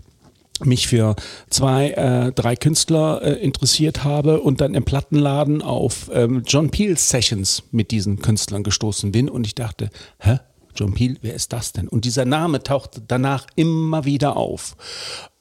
mich 0.65 0.87
für 0.87 1.15
zwei, 1.49 1.91
äh, 1.91 2.31
drei 2.31 2.55
Künstler 2.55 3.21
äh, 3.21 3.33
interessiert 3.33 4.03
habe 4.03 4.41
und 4.41 4.61
dann 4.61 4.75
im 4.75 4.83
Plattenladen 4.83 5.61
auf 5.61 6.09
ähm, 6.13 6.43
John 6.45 6.69
Peel 6.69 6.97
Sessions 6.97 7.63
mit 7.71 7.91
diesen 7.91 8.19
Künstlern 8.19 8.63
gestoßen 8.63 9.11
bin 9.11 9.29
und 9.29 9.47
ich 9.47 9.55
dachte, 9.55 9.89
hä? 10.19 10.39
John 10.75 10.93
Peel, 10.93 11.17
wer 11.21 11.33
ist 11.33 11.53
das 11.53 11.73
denn? 11.73 11.87
Und 11.87 12.05
dieser 12.05 12.25
Name 12.25 12.63
tauchte 12.63 13.01
danach 13.05 13.47
immer 13.55 14.05
wieder 14.05 14.37
auf. 14.37 14.75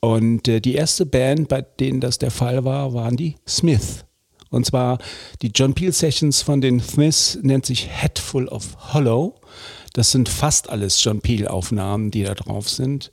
Und 0.00 0.48
äh, 0.48 0.60
die 0.60 0.74
erste 0.74 1.06
Band, 1.06 1.48
bei 1.48 1.62
denen 1.62 2.00
das 2.00 2.18
der 2.18 2.30
Fall 2.30 2.64
war, 2.64 2.94
waren 2.94 3.16
die 3.16 3.36
Smith. 3.46 4.04
Und 4.50 4.66
zwar 4.66 4.98
die 5.42 5.52
John 5.54 5.74
Peel 5.74 5.92
Sessions 5.92 6.42
von 6.42 6.60
den 6.60 6.80
Smiths 6.80 7.38
nennt 7.42 7.66
sich 7.66 7.88
Headful 7.88 8.48
of 8.48 8.92
Hollow. 8.92 9.36
Das 9.92 10.10
sind 10.10 10.28
fast 10.28 10.70
alles 10.70 11.02
John 11.02 11.20
Peel 11.20 11.48
Aufnahmen, 11.48 12.10
die 12.10 12.24
da 12.24 12.34
drauf 12.34 12.68
sind. 12.68 13.12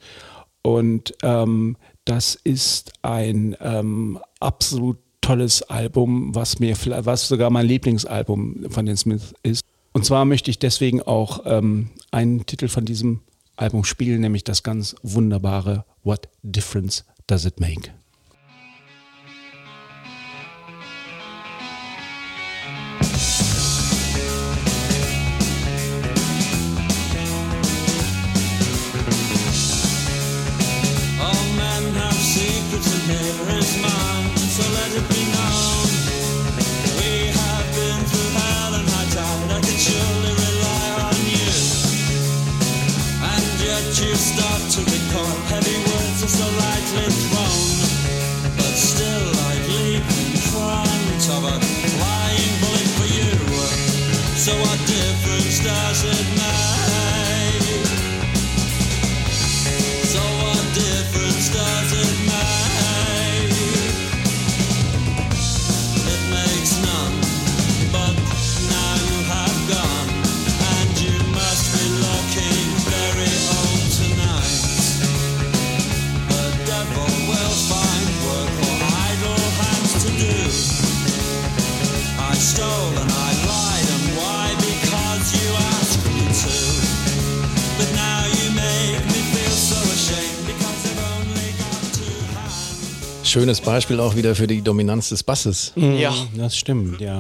Und 0.64 1.14
ähm, 1.24 1.78
das 2.06 2.36
ist 2.36 2.94
ein 3.02 3.56
ähm, 3.62 4.20
absolut 4.40 4.98
tolles 5.22 5.62
Album, 5.64 6.34
was 6.34 6.60
mir 6.60 6.76
was 7.00 7.28
sogar 7.28 7.50
mein 7.50 7.68
Lieblingsalbum 7.68 8.68
von 8.70 8.86
den 8.86 8.98
Smiths 8.98 9.34
ist. 9.44 9.64
Und 9.98 10.04
zwar 10.04 10.26
möchte 10.26 10.52
ich 10.52 10.60
deswegen 10.60 11.02
auch 11.02 11.42
ähm, 11.46 11.90
einen 12.12 12.46
Titel 12.46 12.68
von 12.68 12.86
diesem 12.86 13.22
Album 13.56 13.84
spielen, 13.84 14.22
nämlich 14.22 14.44
das 14.44 14.62
ganz 14.62 14.96
wunderbare 15.02 15.86
What 16.04 16.30
Difference 16.44 17.04
Does 17.26 17.46
It 17.46 17.60
Make? 17.60 17.90
To 45.18 45.24
recall 45.24 45.42
heavy 45.48 45.78
words 45.78 46.24
are 46.24 46.28
so 46.28 46.46
lightly 46.58 47.27
Schönes 93.30 93.62
Beispiel 93.62 94.00
auch 94.00 94.16
wieder 94.16 94.36
für 94.36 94.48
die 94.48 94.62
Dominanz 94.62 95.10
des 95.10 95.24
Basses. 95.24 95.74
ja. 95.76 96.14
Das 96.38 96.58
stimmt, 96.58 97.02
ja. 97.02 97.20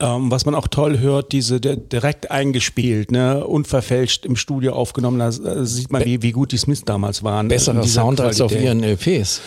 Ähm, 0.00 0.30
was 0.30 0.44
man 0.46 0.54
auch 0.54 0.68
toll 0.68 0.98
hört, 0.98 1.32
diese 1.32 1.60
di- 1.60 1.76
direkt 1.76 2.30
eingespielt, 2.30 3.10
ne, 3.10 3.44
unverfälscht 3.46 4.24
im 4.26 4.36
Studio 4.36 4.72
aufgenommen, 4.74 5.18
da 5.18 5.28
äh, 5.28 5.64
sieht 5.64 5.90
man, 5.92 6.04
wie, 6.04 6.22
wie 6.22 6.32
gut 6.32 6.52
die 6.52 6.58
Smiths 6.58 6.84
damals 6.84 7.22
waren. 7.22 7.46
in 7.46 7.48
Besserer 7.48 7.84
Sound 7.84 8.20
als 8.20 8.40
auf 8.40 8.52
ihren 8.52 8.82
LPs. 8.82 9.40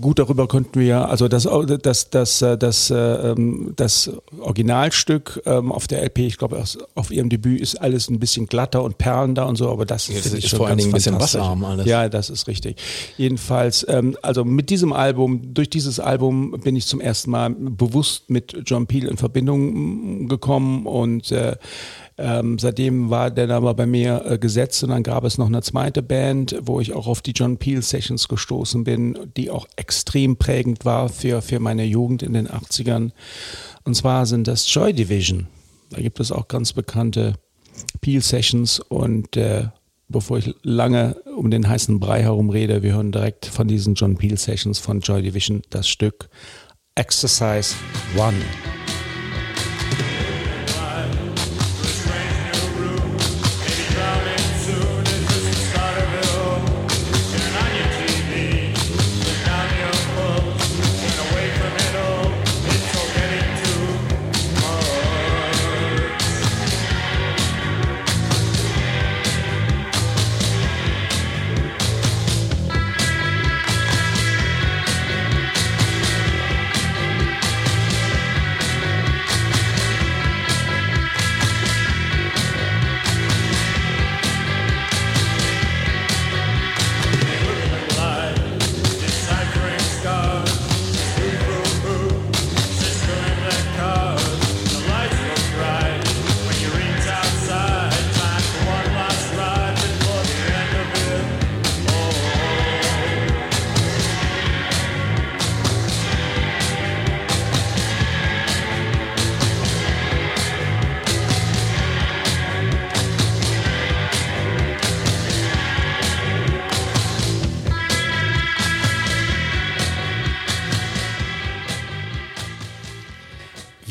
Gut, 0.00 0.18
darüber 0.18 0.46
konnten 0.46 0.80
wir, 0.80 1.08
also 1.08 1.28
das, 1.28 1.48
das, 1.82 2.10
das, 2.10 2.42
äh, 2.42 2.56
das, 2.56 2.90
äh, 2.90 2.96
ähm, 2.96 3.72
das 3.76 4.10
Originalstück 4.40 5.42
ähm, 5.44 5.70
auf 5.70 5.86
der 5.86 6.02
LP, 6.02 6.20
ich 6.20 6.38
glaube, 6.38 6.62
auf 6.94 7.10
ihrem 7.10 7.28
Debüt 7.28 7.60
ist 7.60 7.76
alles 7.76 8.08
ein 8.08 8.18
bisschen 8.18 8.46
glatter 8.46 8.82
und 8.82 8.98
perlender 8.98 9.46
und 9.46 9.56
so, 9.56 9.70
aber 9.70 9.84
das 9.84 10.08
ich 10.08 10.16
ist 10.16 10.48
schon 10.48 10.58
vor 10.58 10.68
allen 10.68 10.78
Dingen 10.78 10.90
ein 10.90 10.94
bisschen 10.94 11.18
bassarm 11.18 11.64
alles. 11.64 11.86
Ja, 11.86 12.08
das 12.08 12.30
ist 12.30 12.46
richtig. 12.46 12.76
Jedenfalls, 13.16 13.86
ähm, 13.88 14.16
also 14.22 14.44
mit 14.44 14.70
diesem 14.70 14.92
Album, 14.92 15.54
durch 15.54 15.70
dieses 15.70 16.00
Album 16.00 16.52
bin 16.62 16.76
ich 16.76 16.86
zum 16.86 17.00
ersten 17.00 17.30
Mal 17.30 17.50
bewusst 17.50 18.30
mit 18.30 18.56
John 18.64 18.86
Peel 18.86 19.06
in 19.06 19.16
Verbindung 19.16 20.24
mm, 20.24 20.28
gekommen 20.28 20.86
und 20.86 21.30
äh, 21.32 21.56
ähm, 22.22 22.56
seitdem 22.60 23.10
war 23.10 23.32
der 23.32 23.48
Name 23.48 23.74
bei 23.74 23.84
mir 23.84 24.24
äh, 24.24 24.38
gesetzt 24.38 24.84
und 24.84 24.90
dann 24.90 25.02
gab 25.02 25.24
es 25.24 25.38
noch 25.38 25.48
eine 25.48 25.60
zweite 25.60 26.02
Band, 26.02 26.56
wo 26.62 26.78
ich 26.78 26.92
auch 26.92 27.08
auf 27.08 27.20
die 27.20 27.32
John 27.32 27.56
Peel 27.56 27.82
Sessions 27.82 28.28
gestoßen 28.28 28.84
bin, 28.84 29.18
die 29.36 29.50
auch 29.50 29.66
extrem 29.74 30.36
prägend 30.36 30.84
war 30.84 31.08
für, 31.08 31.42
für 31.42 31.58
meine 31.58 31.84
Jugend 31.84 32.22
in 32.22 32.32
den 32.32 32.46
80ern. 32.46 33.10
Und 33.82 33.96
zwar 33.96 34.26
sind 34.26 34.46
das 34.46 34.72
Joy 34.72 34.92
Division. 34.92 35.48
Da 35.90 36.00
gibt 36.00 36.20
es 36.20 36.30
auch 36.30 36.46
ganz 36.46 36.72
bekannte 36.72 37.34
Peel 38.00 38.22
Sessions 38.22 38.78
und 38.78 39.36
äh, 39.36 39.66
bevor 40.08 40.38
ich 40.38 40.54
lange 40.62 41.16
um 41.36 41.50
den 41.50 41.68
heißen 41.68 41.98
Brei 41.98 42.22
herum 42.22 42.50
rede, 42.50 42.84
wir 42.84 42.94
hören 42.94 43.10
direkt 43.10 43.46
von 43.46 43.66
diesen 43.66 43.94
John 43.94 44.16
Peel 44.16 44.38
Sessions 44.38 44.78
von 44.78 45.00
Joy 45.00 45.22
Division 45.22 45.62
das 45.70 45.88
Stück 45.88 46.28
Exercise 46.94 47.74
One. 48.16 48.34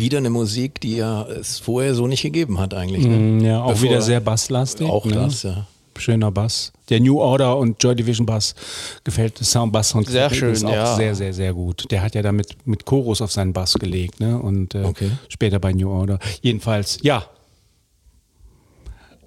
Wieder 0.02 0.18
eine 0.18 0.30
Musik, 0.32 0.82
die 0.82 0.96
ja 0.98 1.24
es 1.28 1.60
vorher 1.60 1.94
so 1.94 2.08
nicht 2.08 2.24
gegeben 2.24 2.60
hat 2.60 2.74
eigentlich. 2.74 3.06
Ne? 3.06 3.16
Mm, 3.18 3.40
Ja, 3.46 3.62
auch 3.64 3.70
Bevor- 3.74 3.84
wieder 3.84 4.02
sehr 4.02 4.20
basslastig. 4.20 4.90
Auch 4.90 5.06
ne? 5.06 5.14
das, 5.16 5.44
ja. 5.44 5.68
Schöner 5.98 6.32
Bass. 6.32 6.72
Der 6.90 7.00
New 7.00 7.20
Order 7.20 7.56
und 7.58 7.82
Joy 7.84 7.96
Division 7.96 8.26
Bass 8.26 8.56
gefällt 9.04 9.38
Sound 9.38 9.72
Bass 9.72 9.94
und 9.94 10.10
Sehr 10.10 10.32
schön, 10.34 10.56
auch 10.66 10.72
ja. 10.74 10.96
sehr, 10.96 11.14
sehr, 11.14 11.34
sehr 11.34 11.54
gut. 11.54 11.86
Der 11.92 12.02
hat 12.02 12.16
ja 12.16 12.24
damit 12.24 12.58
mit 12.66 12.86
Chorus 12.86 13.22
auf 13.22 13.32
seinen 13.32 13.54
Bass 13.54 13.76
gelegt, 13.76 14.20
ne? 14.20 14.40
Und 14.42 14.74
äh, 14.74 14.84
Okay. 14.84 15.12
später 15.30 15.60
bei 15.60 15.72
New 15.74 15.90
Order. 15.92 16.18
Jedenfalls, 16.42 16.98
ja. 17.04 17.24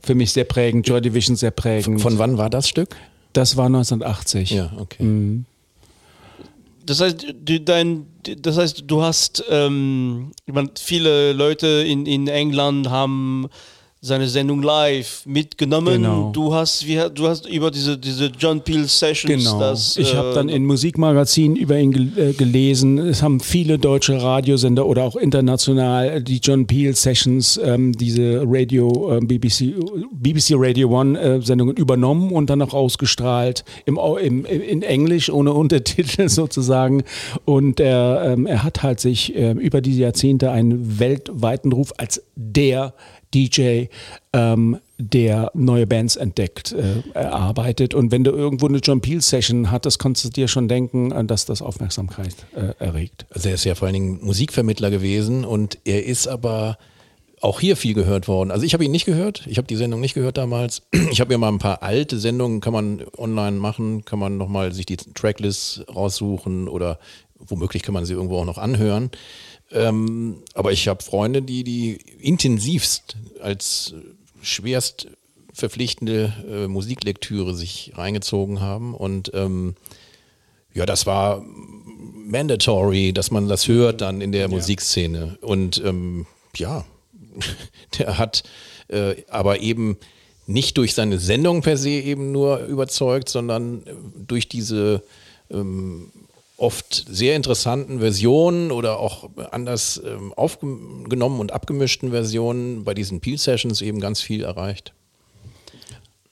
Für 0.02 0.14
mich 0.16 0.32
sehr 0.32 0.44
prägend, 0.44 0.88
Joy 0.88 1.00
Division 1.00 1.36
sehr 1.36 1.52
prägend. 1.52 2.00
Von 2.00 2.18
wann 2.18 2.36
war 2.38 2.50
das 2.50 2.68
Stück? 2.68 2.96
das 3.32 3.56
war 3.56 3.66
1980. 3.66 4.50
Ja, 4.50 4.72
okay. 4.78 5.02
Mhm. 5.02 5.44
Das 6.86 7.00
heißt, 7.00 7.26
du, 7.42 7.60
dein, 7.60 8.06
das 8.38 8.58
heißt, 8.58 8.84
du 8.86 9.02
hast, 9.02 9.44
ähm, 9.48 10.32
ich 10.46 10.52
meine, 10.52 10.70
viele 10.78 11.32
Leute 11.32 11.66
in, 11.66 12.06
in 12.06 12.28
England 12.28 12.90
haben 12.90 13.48
seine 14.04 14.28
Sendung 14.28 14.60
live 14.62 15.24
mitgenommen. 15.24 16.02
Genau. 16.02 16.30
Du 16.30 16.52
hast, 16.52 16.86
wie, 16.86 17.00
du 17.14 17.26
hast 17.26 17.48
über 17.48 17.70
diese, 17.70 17.96
diese 17.96 18.26
John 18.38 18.60
Peel 18.60 18.86
Sessions 18.86 19.44
Genau. 19.44 19.58
das. 19.58 19.96
ich 19.96 20.14
habe 20.14 20.32
äh, 20.32 20.34
dann 20.34 20.50
in 20.50 20.66
Musikmagazinen 20.66 21.56
über 21.56 21.78
ihn 21.78 21.90
gel 21.90 22.12
äh, 22.18 22.32
gelesen. 22.34 22.98
Es 22.98 23.22
haben 23.22 23.40
viele 23.40 23.78
deutsche 23.78 24.20
Radiosender 24.20 24.84
oder 24.84 25.04
auch 25.04 25.16
international 25.16 26.22
die 26.22 26.36
John 26.36 26.66
Peel 26.66 26.94
Sessions, 26.94 27.58
ähm, 27.64 27.92
diese 27.92 28.42
Radio, 28.44 29.16
äh, 29.16 29.20
BBC, 29.20 29.72
BBC 30.12 30.52
Radio 30.56 30.90
One 30.90 31.18
äh, 31.18 31.40
Sendungen 31.40 31.74
übernommen 31.74 32.30
und 32.30 32.50
dann 32.50 32.60
auch 32.60 32.74
ausgestrahlt 32.74 33.64
im, 33.86 33.98
im, 34.20 34.44
in 34.44 34.82
Englisch 34.82 35.30
ohne 35.30 35.54
Untertitel 35.54 36.28
sozusagen. 36.28 37.04
Und 37.46 37.80
er, 37.80 38.34
ähm, 38.34 38.44
er 38.44 38.64
hat 38.64 38.82
halt 38.82 39.00
sich 39.00 39.34
äh, 39.34 39.52
über 39.52 39.80
diese 39.80 40.02
Jahrzehnte 40.02 40.50
einen 40.50 40.98
weltweiten 41.00 41.72
Ruf 41.72 41.94
als 41.96 42.22
der 42.36 42.92
DJ, 43.34 43.86
ähm, 44.32 44.78
der 44.98 45.50
neue 45.54 45.86
Bands 45.86 46.16
entdeckt, 46.16 46.72
äh, 46.72 47.02
erarbeitet. 47.14 47.94
Und 47.94 48.12
wenn 48.12 48.22
du 48.22 48.30
irgendwo 48.30 48.68
eine 48.68 48.78
John 48.78 49.00
Peel 49.00 49.20
Session 49.20 49.70
hattest, 49.70 49.98
konntest 49.98 50.26
du 50.26 50.30
dir 50.30 50.48
schon 50.48 50.68
denken, 50.68 51.10
äh, 51.10 51.24
dass 51.24 51.44
das 51.44 51.60
Aufmerksamkeit 51.62 52.34
äh, 52.54 52.72
erregt. 52.82 53.26
Also 53.30 53.48
er 53.48 53.56
ist 53.56 53.64
ja 53.64 53.74
vor 53.74 53.86
allen 53.86 53.94
Dingen 53.94 54.18
Musikvermittler 54.22 54.90
gewesen 54.90 55.44
und 55.44 55.78
er 55.84 56.04
ist 56.04 56.28
aber 56.28 56.78
auch 57.40 57.60
hier 57.60 57.76
viel 57.76 57.92
gehört 57.92 58.26
worden. 58.26 58.50
Also 58.50 58.64
ich 58.64 58.72
habe 58.72 58.84
ihn 58.84 58.90
nicht 58.90 59.04
gehört, 59.04 59.46
ich 59.46 59.58
habe 59.58 59.66
die 59.66 59.76
Sendung 59.76 60.00
nicht 60.00 60.14
gehört 60.14 60.38
damals. 60.38 60.82
Ich 61.10 61.20
habe 61.20 61.32
mir 61.32 61.38
mal 61.38 61.48
ein 61.48 61.58
paar 61.58 61.82
alte 61.82 62.18
Sendungen, 62.18 62.60
kann 62.60 62.72
man 62.72 63.02
online 63.16 63.58
machen, 63.58 64.04
kann 64.04 64.18
man 64.18 64.36
nochmal 64.36 64.72
sich 64.72 64.86
die 64.86 64.96
Tracklist 64.96 65.84
raussuchen 65.94 66.66
oder 66.68 66.98
womöglich 67.38 67.82
kann 67.82 67.94
man 67.94 68.04
sie 68.04 68.14
irgendwo 68.14 68.38
auch 68.38 68.44
noch 68.44 68.58
anhören. 68.58 69.10
Ähm, 69.70 70.42
aber 70.54 70.72
ich 70.72 70.88
habe 70.88 71.02
Freunde, 71.02 71.42
die 71.42 71.64
die 71.64 71.98
intensivst 72.20 73.16
als 73.40 73.94
schwerst 74.42 75.08
verpflichtende 75.52 76.32
äh, 76.48 76.68
Musiklektüre 76.68 77.54
sich 77.54 77.92
reingezogen 77.96 78.60
haben 78.60 78.94
und 78.94 79.30
ähm, 79.34 79.74
ja, 80.74 80.84
das 80.84 81.06
war 81.06 81.42
mandatory, 82.26 83.12
dass 83.12 83.30
man 83.30 83.48
das 83.48 83.68
hört 83.68 84.00
dann 84.00 84.20
in 84.20 84.32
der 84.32 84.48
Musikszene. 84.48 85.38
Und 85.40 85.80
ähm, 85.84 86.26
ja, 86.56 86.84
der 87.98 88.18
hat 88.18 88.42
äh, 88.88 89.22
aber 89.28 89.60
eben 89.60 89.96
nicht 90.46 90.76
durch 90.76 90.94
seine 90.94 91.18
Sendung 91.18 91.62
per 91.62 91.76
se 91.76 91.90
eben 91.90 92.32
nur 92.32 92.58
überzeugt, 92.64 93.28
sondern 93.28 93.86
äh, 93.86 93.94
durch 94.26 94.48
diese 94.48 95.02
ähm, 95.50 96.10
oft 96.56 97.04
sehr 97.08 97.36
interessanten 97.36 97.98
Versionen 98.00 98.70
oder 98.70 99.00
auch 99.00 99.28
anders 99.50 100.00
ähm, 100.04 100.32
aufgenommen 100.34 101.40
und 101.40 101.52
abgemischten 101.52 102.10
Versionen 102.10 102.84
bei 102.84 102.94
diesen 102.94 103.20
Peel 103.20 103.38
Sessions 103.38 103.82
eben 103.82 104.00
ganz 104.00 104.20
viel 104.20 104.44
erreicht. 104.44 104.92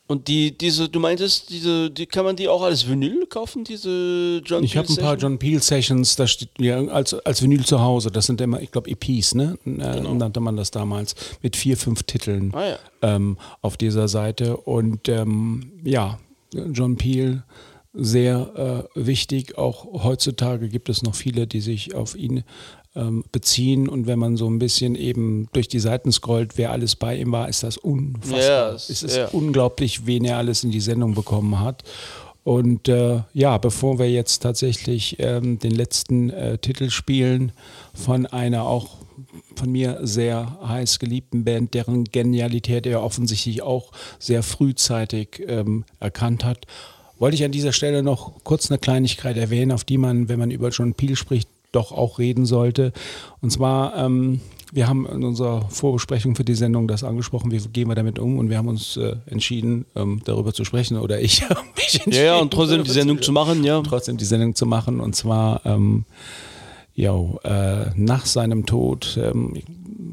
Und 0.09 0.29
die, 0.29 0.57
diese, 0.57 0.91
du 0.91 1.01
meintest, 1.01 1.49
diese, 1.49 1.91
die 1.91 2.05
kann 2.05 2.25
man 2.27 2.37
die 2.37 2.47
auch 2.47 2.61
als 2.63 2.87
Vinyl 2.87 3.25
kaufen, 3.27 3.65
diese 3.65 4.43
John 4.45 4.63
Ich 4.63 4.77
habe 4.77 4.87
ein 4.87 4.97
paar? 4.97 5.17
John 5.17 5.39
Peel 5.39 5.63
Sessions, 5.63 6.17
da 6.17 6.27
steht 6.27 6.51
ja 6.59 6.85
als, 6.89 7.15
als 7.15 7.41
Vinyl 7.41 7.65
zu 7.65 7.81
Hause. 7.81 8.11
Das 8.11 8.27
sind 8.27 8.41
immer, 8.43 8.61
ich 8.61 8.71
glaube, 8.71 8.91
EPs, 8.91 9.35
ne? 9.35 9.57
Äh, 9.65 10.01
Nannte 10.01 10.41
man 10.41 10.57
das 10.57 10.71
damals 10.71 11.15
mit 11.41 11.57
vier, 11.57 11.79
fünf 11.79 12.03
Titeln 12.03 12.53
Ah, 12.55 12.67
ja. 12.67 12.79
ähm, 13.01 13.39
auf 13.63 13.79
dieser 13.79 14.07
Seite. 14.07 14.59
Und 14.59 15.09
ähm, 15.09 15.73
ja, 15.83 16.19
John 16.53 16.97
Peel 16.97 17.43
sehr 17.93 18.89
äh, 18.95 19.07
wichtig. 19.07 19.59
Auch 19.59 20.03
heutzutage 20.05 20.69
gibt 20.69 20.89
es 20.89 21.03
noch 21.03 21.15
viele, 21.15 21.47
die 21.47 21.61
sich 21.61 21.95
auf 21.95 22.17
ihn 22.17 22.45
ähm, 22.95 23.25
beziehen. 23.33 23.89
Und 23.89 24.07
wenn 24.07 24.19
man 24.19 24.37
so 24.37 24.49
ein 24.49 24.59
bisschen 24.59 24.95
eben 24.95 25.49
durch 25.53 25.69
die 25.69 25.81
Seiten 25.81 26.13
scrollt, 26.13 26.57
wer 26.59 26.73
alles 26.73 26.97
bei 26.97 27.17
ihm 27.17 27.33
war, 27.33 27.49
ist 27.49 27.63
das 27.63 27.77
unfassbar. 27.77 28.41
Ja, 28.41 28.71
es- 28.73 28.91
ist 28.91 29.17
ja. 29.17 29.29
unglaublich, 29.29 30.07
wen 30.07 30.25
er 30.25 30.39
alles 30.39 30.65
in 30.65 30.71
die 30.71 30.81
Sendung 30.81 31.15
bekommen 31.15 31.61
hat. 31.61 31.83
Und 32.45 32.89
äh, 32.89 33.21
ja, 33.35 33.57
bevor 33.59 33.99
wir 34.01 34.11
jetzt 34.11 34.41
tatsächlich 34.43 35.17
ähm, 35.21 35.59
den 35.61 35.71
letzten 35.71 36.31
äh, 36.31 36.59
Titel 36.59 36.91
spielen 36.91 37.53
von 37.95 38.27
einer 38.27 38.65
auch 38.67 38.97
von 39.55 39.71
mir 39.71 40.01
sehr 40.03 40.59
heiß 40.67 40.99
geliebten 40.99 41.45
Band, 41.45 41.75
deren 41.75 42.05
Genialität 42.05 42.87
er 42.87 43.03
offensichtlich 43.05 43.63
auch 43.63 43.93
sehr 44.19 44.43
frühzeitig 44.43 45.43
ähm, 45.47 45.85
erkannt 46.01 46.45
hat, 46.45 46.67
wollte 47.23 47.37
ich 47.37 47.45
an 47.45 47.53
dieser 47.53 47.73
Stelle 47.73 48.03
noch 48.03 48.33
kurz 48.43 48.69
eine 48.69 48.81
Kleinigkeit 48.81 49.37
erwähnen, 49.37 49.71
auf 49.71 49.85
die 49.85 49.97
man, 49.97 50.29
wenn 50.29 50.41
man 50.41 50.51
über 50.51 50.71
John 50.71 50.93
Peel 50.95 51.15
spricht, 51.15 51.49
doch 51.71 51.93
auch 51.93 52.19
reden 52.19 52.47
sollte. 52.47 52.93
Und 53.41 53.51
zwar, 53.51 53.97
ähm, 53.97 54.41
wir 54.73 54.89
haben 54.89 55.07
in 55.07 55.23
unserer 55.23 55.71
Vorbesprechung 55.71 56.35
für 56.35 56.43
die 56.43 56.57
Sendung 56.57 56.89
das 56.89 57.05
angesprochen, 57.05 57.53
wie 57.53 57.59
gehen 57.59 57.87
wir 57.87 57.95
damit 57.95 58.19
um 58.19 58.41
und 58.41 58.51
wir 58.51 58.59
haben 58.59 58.67
uns 58.67 58.97
äh, 58.97 59.15
entschieden, 59.27 59.87
ähm, 59.95 60.21
darüber 60.25 60.53
zu 60.53 60.65
sprechen 60.65 60.99
oder 60.99 61.21
ich 61.21 61.43
habe 61.49 61.61
mich 61.77 61.95
entschieden. 61.95 62.13
Ja, 62.13 62.23
ja, 62.25 62.39
und 62.39 62.53
trotzdem 62.53 62.83
die 62.83 62.91
Sendung 62.91 63.23
zu 63.23 63.31
machen, 63.31 63.63
ja. 63.63 63.81
trotzdem 63.83 64.17
die 64.17 64.25
Sendung 64.25 64.57
zu 64.57 64.67
machen. 64.67 64.99
Und 64.99 65.15
zwar, 65.15 65.65
ähm, 65.65 66.05
jo, 66.97 67.39
äh, 67.45 67.85
nach 67.95 68.27
seinem 68.27 68.67
Tod, 68.67 69.17
ähm, 69.23 69.63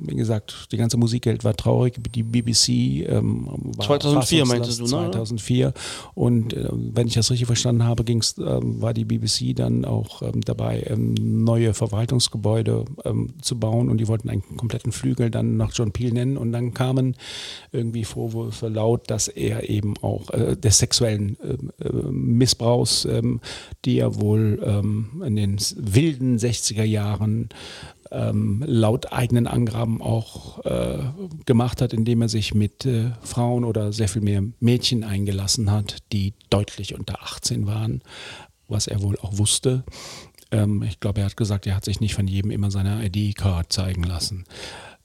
wie 0.10 0.16
gesagt, 0.16 0.68
die 0.72 0.78
ganze 0.78 0.98
Musikgeld 0.98 1.44
war 1.44 1.56
traurig. 1.56 1.96
Die 2.14 2.24
BBC 2.24 3.08
ähm, 3.08 3.48
war 3.48 3.86
2004 3.86 4.46
fassungslos, 4.46 4.48
meintest 4.48 4.80
du, 4.80 4.84
ne? 4.84 5.12
2004. 5.12 5.74
Und 6.16 6.54
äh, 6.54 6.70
wenn 6.72 7.08
ich 7.08 7.14
das 7.14 7.30
richtig 7.30 7.46
verstanden 7.46 7.84
habe, 7.84 8.04
ging's, 8.04 8.36
ähm, 8.38 8.82
war 8.82 8.94
die 8.94 9.06
BBC 9.06 9.56
dann 9.56 9.86
auch 9.86 10.22
ähm, 10.22 10.42
dabei, 10.42 10.84
ähm, 10.88 11.14
neue 11.14 11.74
Verwaltungsgebäude 11.74 12.86
ähm, 13.06 13.34
zu 13.42 13.60
bauen 13.60 13.90
und 13.90 13.98
die 13.98 14.08
wollten 14.08 14.30
einen 14.30 14.44
kompletten 14.58 14.92
Flügel 14.92 15.30
dann 15.30 15.58
nach 15.58 15.72
John 15.74 15.92
Peel 15.92 16.14
nennen 16.14 16.38
und 16.38 16.52
dann 16.52 16.74
kamen 16.74 17.16
irgendwie 17.72 18.04
Vorwürfe 18.04 18.68
laut, 18.68 19.10
dass 19.10 19.28
er 19.28 19.70
eben 19.70 19.96
auch 20.02 20.30
äh, 20.32 20.56
des 20.56 20.80
sexuellen 20.80 21.38
ähm, 21.44 21.72
äh, 21.80 21.90
Missbrauchs, 22.12 23.06
ähm, 23.06 23.42
die 23.86 24.00
er 24.00 24.20
wohl 24.20 24.60
in 25.26 25.36
den 25.36 25.58
wilden 25.76 26.38
60er 26.38 26.84
Jahren 26.84 27.50
ähm, 28.12 28.64
laut 28.66 29.12
eigenen 29.14 29.48
Angaben 29.48 30.02
auch 30.02 30.66
äh, 30.66 31.00
gemacht 31.46 31.82
hat, 31.82 31.94
indem 31.94 32.22
er 32.24 32.30
sich 32.30 32.54
mit 32.54 32.86
äh, 32.86 33.12
Frauen 33.22 33.64
oder 33.64 33.94
sehr 33.94 34.08
viel 34.08 34.22
mehr 34.22 34.44
Mädchen 34.60 35.04
eingelassen 35.04 35.72
hat, 35.72 35.98
die 36.12 36.34
deutlich 36.50 36.96
unter 36.96 37.22
18 37.22 37.68
waren, 37.68 38.02
was 38.68 38.88
er 38.88 39.02
wohl 39.02 39.18
auch 39.20 39.38
wusste. 39.38 39.84
Ähm, 40.52 40.84
ich 40.84 41.00
glaube, 41.00 41.22
er 41.22 41.26
hat 41.26 41.38
gesagt, 41.38 41.68
er 41.68 41.76
hat 41.76 41.86
sich 41.86 42.00
nicht 42.00 42.16
von 42.16 42.28
jedem 42.28 42.52
immer 42.52 42.72
seine 42.72 43.06
ID-Card 43.06 43.72
zeigen 43.72 44.04
lassen. 44.04 44.46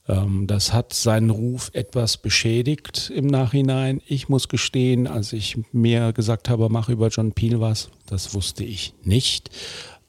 Ähm, 0.07 0.47
das 0.47 0.73
hat 0.73 0.93
seinen 0.93 1.29
Ruf 1.29 1.71
etwas 1.73 2.17
beschädigt 2.17 3.11
im 3.13 3.27
Nachhinein. 3.27 4.01
Ich 4.07 4.29
muss 4.29 4.49
gestehen, 4.49 5.07
als 5.07 5.33
ich 5.33 5.57
mir 5.71 6.13
gesagt 6.13 6.49
habe, 6.49 6.69
mach 6.69 6.89
über 6.89 7.09
John 7.09 7.33
Peel 7.33 7.59
was, 7.59 7.89
das 8.07 8.33
wusste 8.33 8.63
ich 8.63 8.93
nicht. 9.03 9.49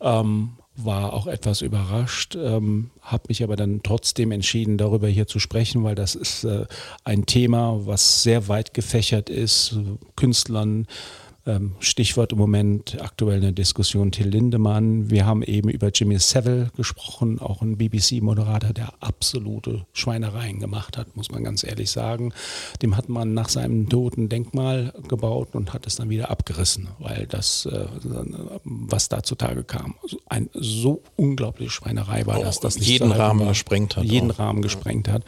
Ähm, 0.00 0.52
war 0.76 1.12
auch 1.12 1.26
etwas 1.26 1.62
überrascht, 1.62 2.36
ähm, 2.36 2.90
habe 3.00 3.24
mich 3.28 3.42
aber 3.42 3.56
dann 3.56 3.80
trotzdem 3.82 4.30
entschieden, 4.32 4.78
darüber 4.78 5.08
hier 5.08 5.26
zu 5.26 5.38
sprechen, 5.38 5.82
weil 5.84 5.94
das 5.94 6.14
ist 6.14 6.44
äh, 6.44 6.66
ein 7.04 7.26
Thema, 7.26 7.86
was 7.86 8.22
sehr 8.22 8.48
weit 8.48 8.74
gefächert 8.74 9.30
ist, 9.30 9.78
Künstlern, 10.16 10.86
Stichwort 11.78 12.32
im 12.32 12.38
Moment 12.38 12.96
aktuell 13.00 13.38
eine 13.38 13.52
Diskussion 13.52 14.10
Till 14.10 14.28
Lindemann. 14.28 15.10
Wir 15.10 15.26
haben 15.26 15.44
eben 15.44 15.68
über 15.68 15.90
Jimmy 15.94 16.18
Savile 16.18 16.70
gesprochen, 16.76 17.38
auch 17.38 17.62
ein 17.62 17.76
BBC-Moderator, 17.78 18.72
der 18.72 18.92
absolute 19.00 19.86
Schweinereien 19.92 20.58
gemacht 20.58 20.98
hat, 20.98 21.16
muss 21.16 21.30
man 21.30 21.44
ganz 21.44 21.62
ehrlich 21.62 21.90
sagen. 21.90 22.32
Dem 22.82 22.96
hat 22.96 23.08
man 23.08 23.32
nach 23.32 23.48
seinem 23.48 23.88
Tod 23.88 24.16
ein 24.16 24.28
Denkmal 24.28 24.92
gebaut 25.06 25.50
und 25.52 25.72
hat 25.72 25.86
es 25.86 25.94
dann 25.94 26.10
wieder 26.10 26.30
abgerissen, 26.30 26.88
weil 26.98 27.26
das, 27.28 27.66
äh, 27.66 27.86
was 28.64 29.08
da 29.08 29.22
zutage 29.22 29.62
kam, 29.62 29.94
ein 30.28 30.50
so 30.52 31.02
unglaubliche 31.14 31.70
Schweinerei 31.70 32.26
war, 32.26 32.40
dass 32.40 32.58
das 32.58 32.76
nicht 32.76 32.88
jeden 32.88 33.12
Rahmen 33.12 33.40
war. 33.40 33.48
gesprengt 33.48 33.96
hat 33.96 34.04
Jeden 34.04 34.32
auch. 34.32 34.40
Rahmen 34.40 34.62
gesprengt 34.62 35.08
hat. 35.08 35.22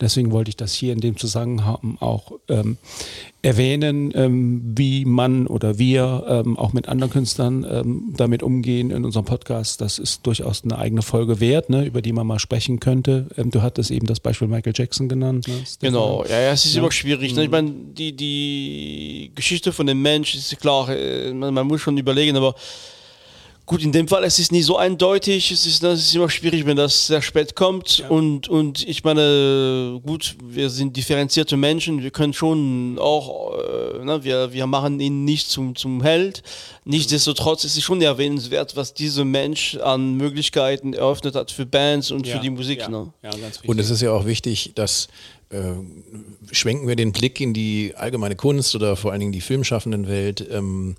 Deswegen 0.00 0.32
wollte 0.32 0.48
ich 0.48 0.56
das 0.56 0.72
hier 0.72 0.92
in 0.92 1.00
dem 1.00 1.16
Zusammenhang 1.16 1.96
auch 2.00 2.32
ähm, 2.48 2.76
erwähnen, 3.42 4.12
ähm, 4.14 4.62
wie 4.76 5.04
man 5.04 5.46
oder 5.60 5.78
wir 5.78 6.24
ähm, 6.26 6.58
auch 6.58 6.72
mit 6.72 6.88
anderen 6.88 7.12
Künstlern 7.12 7.66
ähm, 7.70 8.14
damit 8.16 8.42
umgehen 8.42 8.90
in 8.90 9.04
unserem 9.04 9.26
Podcast. 9.26 9.80
Das 9.82 9.98
ist 9.98 10.26
durchaus 10.26 10.64
eine 10.64 10.78
eigene 10.78 11.02
Folge 11.02 11.38
wert, 11.40 11.68
ne, 11.68 11.84
über 11.84 12.00
die 12.00 12.12
man 12.12 12.26
mal 12.26 12.38
sprechen 12.38 12.80
könnte. 12.80 13.26
Ähm, 13.36 13.50
du 13.50 13.60
hattest 13.60 13.90
eben 13.90 14.06
das 14.06 14.20
Beispiel 14.20 14.48
Michael 14.48 14.72
Jackson 14.74 15.08
genannt. 15.08 15.46
Ne? 15.48 15.54
Genau, 15.80 16.24
ja, 16.24 16.40
ja, 16.40 16.52
es 16.52 16.64
ist 16.64 16.74
Ja. 16.74 16.80
immer 16.80 16.90
schwierig. 16.92 17.34
Ne? 17.34 17.44
Ich 17.44 17.50
meine, 17.50 17.70
die, 17.70 18.16
die 18.16 19.32
Geschichte 19.34 19.72
von 19.72 19.86
dem 19.86 20.00
Mensch 20.00 20.34
ist 20.34 20.58
klar, 20.60 20.88
äh, 20.88 21.32
man, 21.32 21.52
man 21.52 21.66
muss 21.66 21.80
schon 21.82 21.98
überlegen, 21.98 22.36
aber 22.36 22.54
gut, 23.70 23.84
in 23.84 23.92
dem 23.92 24.08
Fall, 24.08 24.24
es 24.24 24.40
ist 24.40 24.50
nicht 24.50 24.64
so 24.64 24.76
eindeutig, 24.76 25.52
es 25.52 25.64
ist, 25.64 25.80
das 25.84 26.00
ist 26.00 26.12
immer 26.16 26.28
schwierig, 26.28 26.66
wenn 26.66 26.76
das 26.76 27.06
sehr 27.06 27.22
spät 27.22 27.54
kommt 27.54 28.04
und, 28.08 28.48
und 28.48 28.82
ich 28.88 29.04
meine, 29.04 30.00
gut, 30.04 30.34
wir 30.42 30.70
sind 30.70 30.96
differenzierte 30.96 31.56
Menschen, 31.56 32.02
wir 32.02 32.10
können 32.10 32.32
schon 32.32 32.98
auch, 32.98 33.54
äh, 33.54 34.04
ne, 34.04 34.24
wir, 34.24 34.52
wir 34.52 34.66
machen 34.66 34.98
ihn 34.98 35.24
nicht 35.24 35.48
zum, 35.48 35.76
zum 35.76 36.02
Held, 36.02 36.42
nichtsdestotrotz 36.84 37.62
ist 37.62 37.76
es 37.76 37.84
schon 37.84 38.02
erwähnenswert, 38.02 38.74
was 38.74 38.92
dieser 38.92 39.24
Mensch 39.24 39.76
an 39.76 40.14
Möglichkeiten 40.16 40.92
eröffnet 40.92 41.36
hat 41.36 41.52
für 41.52 41.64
Bands 41.64 42.10
und 42.10 42.26
Ja, 42.26 42.34
für 42.34 42.42
die 42.42 42.50
Musik. 42.50 42.80
Ja, 42.80 42.88
Ne? 42.88 43.12
ja. 43.22 43.30
Und 43.68 43.78
es 43.78 43.88
ist 43.88 44.02
ja 44.02 44.10
auch 44.10 44.26
wichtig, 44.26 44.72
dass 44.74 45.06
äh, 45.50 45.58
schwenken 46.50 46.88
wir 46.88 46.96
den 46.96 47.12
Blick 47.12 47.40
in 47.40 47.54
die 47.54 47.94
allgemeine 47.96 48.34
Kunst 48.34 48.74
oder 48.74 48.96
vor 48.96 49.12
allen 49.12 49.20
Dingen 49.20 49.32
die 49.32 49.40
filmschaffenden 49.40 50.08
Welt. 50.08 50.44
Ähm, 50.50 50.96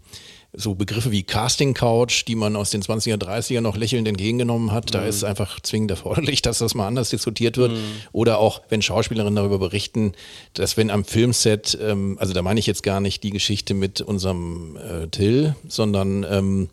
so 0.53 0.75
Begriffe 0.75 1.11
wie 1.11 1.23
Casting 1.23 1.73
Couch, 1.73 2.25
die 2.27 2.35
man 2.35 2.55
aus 2.55 2.71
den 2.71 2.81
20er, 2.81 3.15
30er 3.15 3.61
noch 3.61 3.77
lächelnd 3.77 4.07
entgegengenommen 4.07 4.71
hat, 4.71 4.93
da 4.93 5.05
ist 5.05 5.23
einfach 5.23 5.61
zwingend 5.61 5.91
erforderlich, 5.91 6.41
dass 6.41 6.59
das 6.59 6.75
mal 6.75 6.87
anders 6.87 7.09
diskutiert 7.09 7.57
wird. 7.57 7.71
Oder 8.11 8.39
auch, 8.39 8.61
wenn 8.69 8.81
Schauspielerinnen 8.81 9.37
darüber 9.37 9.59
berichten, 9.59 10.13
dass 10.53 10.75
wenn 10.75 10.89
am 10.89 11.05
Filmset, 11.05 11.77
ähm, 11.81 12.17
also 12.19 12.33
da 12.33 12.41
meine 12.41 12.59
ich 12.59 12.67
jetzt 12.67 12.83
gar 12.83 12.99
nicht 12.99 13.23
die 13.23 13.29
Geschichte 13.29 13.73
mit 13.73 14.01
unserem 14.01 14.75
äh, 14.77 15.07
Till, 15.07 15.55
sondern 15.67 16.25
ähm, 16.29 16.69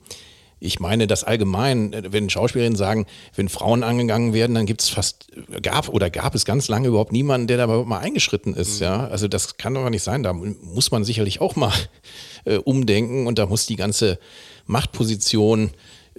ich 0.60 0.80
meine, 0.80 1.06
das 1.06 1.24
allgemein, 1.24 1.92
äh, 1.92 2.12
wenn 2.12 2.28
Schauspielerinnen 2.30 2.76
sagen, 2.76 3.06
wenn 3.34 3.48
Frauen 3.48 3.82
angegangen 3.82 4.32
werden, 4.32 4.54
dann 4.54 4.66
gibt 4.66 4.82
es 4.82 4.88
fast, 4.88 5.28
gab 5.62 5.88
oder 5.88 6.10
gab 6.10 6.34
es 6.34 6.44
ganz 6.44 6.68
lange 6.68 6.88
überhaupt 6.88 7.12
niemanden, 7.12 7.46
der 7.46 7.56
da 7.58 7.64
überhaupt 7.64 7.88
mal 7.88 7.98
eingeschritten 7.98 8.54
ist. 8.54 8.80
Ja, 8.80 9.06
also 9.08 9.28
das 9.28 9.56
kann 9.56 9.74
doch 9.74 9.88
nicht 9.90 10.02
sein. 10.02 10.22
Da 10.22 10.32
muss 10.32 10.90
man 10.90 11.04
sicherlich 11.04 11.40
auch 11.40 11.56
mal 11.56 11.72
äh, 12.44 12.56
umdenken 12.56 13.26
und 13.26 13.38
da 13.38 13.46
muss 13.46 13.66
die 13.66 13.76
ganze 13.76 14.18
Machtposition 14.66 15.70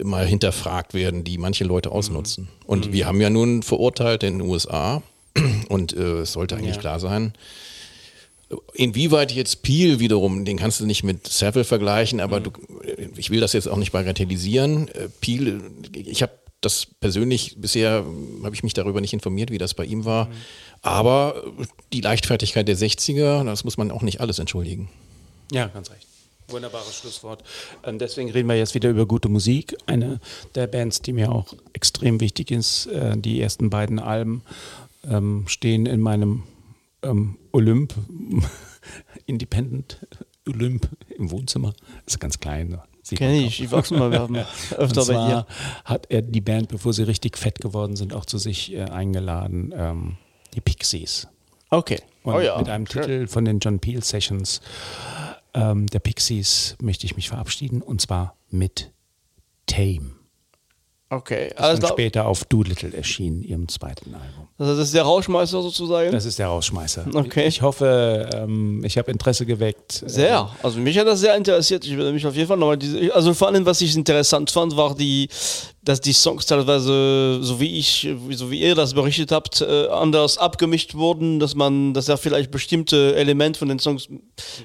mal 0.02 0.26
hinterfragt 0.26 0.94
werden, 0.94 1.24
die 1.24 1.38
manche 1.38 1.66
Leute 1.66 1.92
ausnutzen. 1.92 2.48
Und 2.66 2.94
wir 2.94 3.06
haben 3.06 3.20
ja 3.20 3.30
nun 3.30 3.64
verurteilt 3.64 4.24
in 4.24 4.40
den 4.40 4.48
USA 4.50 5.02
und 5.70 5.94
äh, 5.94 6.22
es 6.22 6.32
sollte 6.34 6.56
eigentlich 6.56 6.76
Ja. 6.76 6.82
klar 6.82 7.00
sein, 7.00 7.34
Inwieweit 8.74 9.32
jetzt 9.32 9.62
Peel 9.62 10.00
wiederum, 10.00 10.44
den 10.44 10.58
kannst 10.58 10.80
du 10.80 10.86
nicht 10.86 11.04
mit 11.04 11.28
Savile 11.28 11.66
vergleichen, 11.66 12.20
aber 12.20 12.40
du, 12.40 12.52
ich 13.16 13.30
will 13.30 13.40
das 13.40 13.54
jetzt 13.54 13.68
auch 13.68 13.78
nicht 13.78 13.92
bagatellisieren. 13.92 14.88
Äh, 14.88 15.10
Peel, 15.22 15.62
ich 15.94 16.24
habe 16.24 16.34
das 16.62 16.88
persönlich 17.00 17.56
bisher, 17.58 18.06
habe 18.44 18.56
ich 18.56 18.64
mich 18.64 18.74
darüber 18.74 19.02
nicht 19.02 19.14
informiert, 19.14 19.52
wie 19.52 19.58
das 19.58 19.74
bei 19.74 19.86
ihm 19.86 20.04
war. 20.04 20.30
Aber 20.82 21.44
die 21.94 22.02
Leichtfertigkeit 22.02 22.68
der 22.68 22.78
60er, 22.78 23.44
das 23.44 23.64
muss 23.64 23.78
man 23.78 23.92
auch 23.92 24.02
nicht 24.02 24.20
alles 24.20 24.40
entschuldigen. 24.40 24.90
Ja, 25.52 25.68
ganz 25.68 25.92
recht. 25.92 26.08
Wunderbares 26.48 26.96
Schlusswort. 26.96 27.44
Ähm, 27.84 28.00
deswegen 28.00 28.32
reden 28.32 28.48
wir 28.48 28.58
jetzt 28.58 28.74
wieder 28.74 28.90
über 28.90 29.06
gute 29.06 29.30
Musik. 29.30 29.78
Eine 29.86 30.20
der 30.56 30.68
Bands, 30.68 31.02
die 31.02 31.14
mir 31.14 31.32
auch 31.32 31.54
extrem 31.74 32.20
wichtig 32.20 32.50
ist. 32.50 32.88
Äh, 32.88 33.18
die 33.18 33.40
ersten 33.40 33.70
beiden 33.70 34.00
Alben 34.00 34.42
ähm, 35.08 35.46
stehen 35.48 35.86
in 35.86 36.02
meinem 36.02 36.44
ähm, 37.04 37.38
Olymp, 37.52 37.94
Independent 39.26 40.06
Olymp 40.48 40.90
im 41.16 41.32
Wohnzimmer. 41.32 41.74
Das 42.06 42.16
ist 42.16 42.20
ganz 42.20 42.40
klein. 42.40 42.70
ne? 42.70 42.84
Sieht 43.02 43.20
man 43.20 43.30
Kenn 43.30 43.40
kaum. 43.40 43.48
ich, 43.48 43.62
ich 43.62 43.72
wachse 43.72 43.94
mal, 43.96 44.12
wir 44.12 44.20
haben 44.20 44.36
öfter 44.78 45.06
bei 45.06 45.14
dir. 45.14 45.46
hat 45.86 46.08
er 46.10 46.22
die 46.22 46.42
Band, 46.42 46.70
bevor 46.70 46.94
sie 46.94 47.04
richtig 47.04 47.38
fett 47.38 47.60
geworden 47.60 47.96
sind, 47.96 48.14
auch 48.14 48.26
zu 48.26 48.38
sich 48.38 48.74
äh, 48.74 48.84
eingeladen. 48.84 49.74
Ähm, 49.76 50.18
die 50.56 50.62
Pixies. 50.62 51.28
Okay. 51.70 52.00
Und 52.24 52.34
oh 52.34 52.40
ja. 52.40 52.58
mit 52.58 52.70
einem. 52.70 52.86
Titel 52.86 53.28
von 53.28 53.46
den 53.46 53.60
John 53.60 53.80
Peel 53.80 54.04
Sessions 54.04 54.62
ähm, 55.54 55.88
der 55.88 56.00
Pixies 56.00 56.76
möchte 56.82 57.06
ich 57.06 57.16
mich 57.16 57.30
verabschieden 57.30 57.82
und 57.82 58.02
zwar 58.02 58.36
mit 58.50 58.92
Tame. 59.66 60.19
Okay. 61.12 61.50
Das 61.56 61.66
Also, 61.66 61.82
dann 61.82 61.92
später 61.92 62.28
auf 62.28 62.46
Doolittle 62.46 62.94
erschien, 62.94 63.42
ihrem 63.42 63.68
zweiten 63.68 64.14
Album. 64.14 64.48
also 64.60 64.76
das 64.78 64.88
ist 64.88 64.94
der 64.94 65.02
Rauschmeister 65.04 65.62
sozusagen? 65.64 66.12
Das 66.12 66.26
ist 66.26 66.38
der 66.38 66.48
Rausschmeißer. 66.48 67.08
Okay. 67.14 67.48
Ich 67.48 67.64
hoffe, 67.64 68.30
ähm, 68.34 68.84
ich 68.86 68.96
habe 68.98 69.10
Interesse 69.10 69.46
geweckt. 69.48 70.04
Sehr. 70.06 70.50
Also 70.62 70.80
mich 70.80 70.98
hat 71.00 71.08
das 71.08 71.20
sehr 71.22 71.36
interessiert. 71.36 71.84
Ich 71.86 71.98
würde 71.98 72.12
mich 72.12 72.28
auf 72.28 72.36
jeden 72.36 72.48
Fall 72.48 72.58
nochmal 72.58 72.78
diese. 72.78 73.14
Also 73.16 73.34
vor 73.34 73.48
allem, 73.48 73.66
was 73.66 73.82
ich 73.82 73.96
interessant 73.96 74.52
fand, 74.52 74.78
war 74.78 74.94
die, 74.94 75.30
dass 75.82 76.00
die 76.00 76.14
Songs 76.14 76.46
teilweise, 76.46 77.40
so 77.42 77.60
wie 77.60 77.80
ich, 77.80 78.08
so 78.32 78.52
wie 78.52 78.62
ihr 78.62 78.76
das 78.76 78.94
berichtet 78.94 79.32
habt, 79.32 79.62
äh, 79.62 79.88
anders 79.88 80.38
abgemischt 80.38 80.94
wurden, 80.94 81.40
dass 81.40 81.56
man, 81.56 81.96
dass 81.96 82.08
er 82.08 82.18
vielleicht 82.18 82.52
bestimmte 82.52 83.16
Elemente 83.16 83.58
von 83.58 83.70
den 83.70 83.80
Songs 83.80 84.08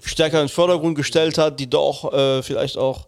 stärker 0.02 0.40
in 0.42 0.48
den 0.48 0.52
Vordergrund 0.52 0.94
gestellt 0.94 1.38
hat, 1.38 1.58
die 1.58 1.70
doch 1.70 2.12
äh, 2.12 2.42
vielleicht 2.42 2.76
auch 2.76 3.06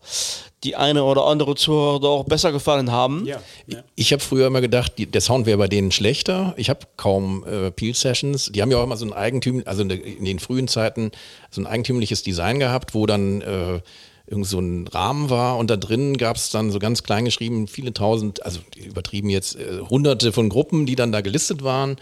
die 0.64 0.74
eine 0.74 1.04
oder 1.04 1.26
andere 1.26 1.54
Zuhörer 1.54 2.00
doch 2.00 2.24
besser 2.24 2.50
gefallen 2.50 2.90
haben. 2.90 3.26
Ja, 3.26 3.40
ja. 3.66 3.82
Ich 3.94 4.12
habe 4.12 4.22
früher 4.22 4.46
immer 4.46 4.60
gedacht, 4.60 4.92
die, 4.98 5.06
der 5.06 5.20
Sound 5.20 5.46
wäre 5.46 5.58
bei 5.58 5.68
denen 5.68 5.92
schlechter. 5.92 6.54
Ich 6.56 6.70
habe 6.70 6.80
kaum 6.96 7.44
äh, 7.44 7.70
Peel 7.70 7.94
Sessions. 7.94 8.50
Die 8.52 8.62
haben 8.62 8.70
ja 8.70 8.78
auch 8.78 8.84
immer 8.84 8.96
so 8.96 9.04
ein 9.04 9.12
Eigentüm, 9.12 9.62
also 9.66 9.82
in, 9.82 9.88
den 9.88 10.38
frühen 10.38 10.66
Zeiten 10.66 11.12
so 11.50 11.60
ein 11.60 11.66
eigentümliches 11.66 12.22
Design 12.22 12.58
gehabt, 12.58 12.94
wo 12.94 13.06
dann 13.06 13.42
äh, 13.42 13.80
irgend 14.26 14.46
so 14.46 14.58
ein 14.58 14.88
Rahmen 14.88 15.30
war 15.30 15.56
und 15.56 15.70
da 15.70 15.76
drin 15.76 16.16
gab 16.16 16.36
es 16.36 16.50
dann 16.50 16.72
so 16.72 16.78
ganz 16.78 17.04
klein 17.04 17.24
geschrieben 17.24 17.68
viele 17.68 17.92
tausend, 17.92 18.44
also 18.44 18.58
übertrieben 18.76 19.30
jetzt 19.30 19.56
äh, 19.56 19.80
hunderte 19.88 20.32
von 20.32 20.48
Gruppen, 20.48 20.84
die 20.86 20.96
dann 20.96 21.12
da 21.12 21.20
gelistet 21.20 21.62
waren 21.62 21.96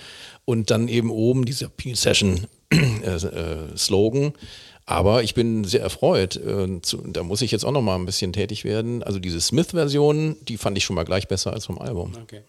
und 0.44 0.70
dann 0.70 0.88
eben 0.88 1.10
oben 1.10 1.44
dieser 1.44 1.68
Peel 1.68 1.96
Session 1.96 2.46
äh, 2.70 3.14
äh, 3.14 3.76
Slogan. 3.76 4.32
Aber 4.86 5.22
ich 5.22 5.34
bin 5.34 5.64
sehr 5.64 5.80
erfreut. 5.80 6.36
Äh, 6.36 6.80
zu, 6.82 6.98
da 6.98 7.22
muss 7.22 7.42
ich 7.42 7.50
jetzt 7.50 7.64
auch 7.64 7.72
noch 7.72 7.82
mal 7.82 7.96
ein 7.96 8.06
bisschen 8.06 8.32
tätig 8.32 8.64
werden. 8.64 9.02
Also 9.02 9.18
diese 9.18 9.40
Smith-Version, 9.40 10.36
die 10.42 10.58
fand 10.58 10.76
ich 10.76 10.84
schon 10.84 10.96
mal 10.96 11.04
gleich 11.04 11.26
besser 11.26 11.52
als 11.52 11.66
vom 11.66 11.78
Album. 11.78 12.12
Okay. 12.22 12.42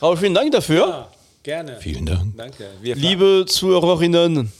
Raul, 0.00 0.16
vielen 0.16 0.34
Dank 0.34 0.52
dafür. 0.52 1.08
Gerne. 1.42 1.76
Vielen 1.80 2.06
Dank. 2.06 2.36
Danke. 2.36 2.70
Wir 2.80 2.94
Liebe 2.94 3.44
Zuhörerinnen 3.46 4.50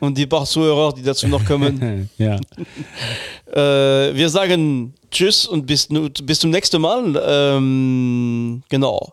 und 0.00 0.18
die 0.18 0.26
paar 0.26 0.44
Zuhörer, 0.46 0.92
die 0.92 1.02
dazu 1.02 1.28
noch 1.28 1.44
kommen, 1.44 2.10
ja. 2.18 2.36
äh, 3.52 4.14
wir 4.14 4.28
sagen 4.28 4.94
Tschüss 5.10 5.46
und 5.46 5.66
bis, 5.66 5.88
bis 6.22 6.40
zum 6.40 6.50
nächsten 6.50 6.80
Mal. 6.80 7.22
Ähm, 7.24 8.62
genau. 8.68 9.12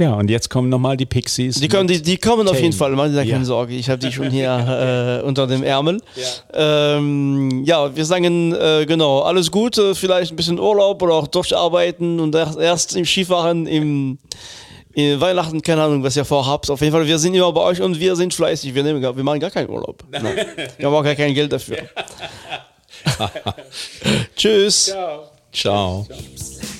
Ja, 0.00 0.14
und 0.14 0.30
jetzt 0.30 0.48
kommen 0.48 0.68
nochmal 0.68 0.96
die 0.96 1.06
Pixies. 1.06 1.60
Die 1.60 1.68
kommen, 1.68 1.86
die, 1.86 2.00
die 2.00 2.16
kommen 2.16 2.48
auf 2.48 2.58
jeden. 2.58 2.72
Fall, 2.72 2.92
machen 2.92 3.10
Sie 3.10 3.16
da 3.16 3.22
keine 3.22 3.38
Ja. 3.38 3.44
Sorge. 3.44 3.74
Ich 3.74 3.90
habe 3.90 3.98
die 3.98 4.10
schon 4.10 4.30
hier 4.30 5.20
äh, 5.22 5.26
unter 5.26 5.46
dem 5.46 5.62
Ärmel. 5.62 6.00
Ja, 6.16 6.96
ähm, 6.96 7.62
ja 7.64 7.94
wir 7.94 8.04
sagen 8.04 8.54
äh, 8.54 8.86
genau, 8.86 9.20
alles 9.20 9.50
Gute, 9.50 9.94
vielleicht 9.94 10.32
ein 10.32 10.36
bisschen 10.36 10.58
Urlaub 10.58 11.02
oder 11.02 11.14
auch 11.14 11.26
durcharbeiten 11.26 12.18
und 12.18 12.34
erst, 12.34 12.96
im 12.96 13.04
Skifahren 13.04 13.66
im 13.66 14.18
in 14.92 15.20
Weihnachten, 15.20 15.62
keine 15.62 15.82
Ahnung, 15.82 16.02
was 16.02 16.16
ihr 16.16 16.24
vorhabt. 16.24 16.68
Auf 16.68 16.80
jeden 16.80 16.92
Fall, 16.92 17.06
wir 17.06 17.18
sind 17.18 17.34
immer 17.34 17.52
bei 17.52 17.60
euch 17.60 17.80
und 17.80 18.00
wir 18.00 18.16
sind 18.16 18.34
fleißig. 18.34 18.74
Wir, 18.74 18.82
nehmen, 18.82 19.00
wir 19.00 19.22
machen 19.22 19.38
gar 19.38 19.50
keinen 19.50 19.68
Urlaub. 19.68 20.02
Nein. 20.10 20.24
Wir 20.78 20.86
haben 20.86 20.94
auch 20.94 21.04
gar 21.04 21.14
kein 21.14 21.32
Geld 21.32 21.52
dafür. 21.52 21.78
Tschüss. 24.36 24.92
Ciao. 25.52 26.06
Must 26.08 26.79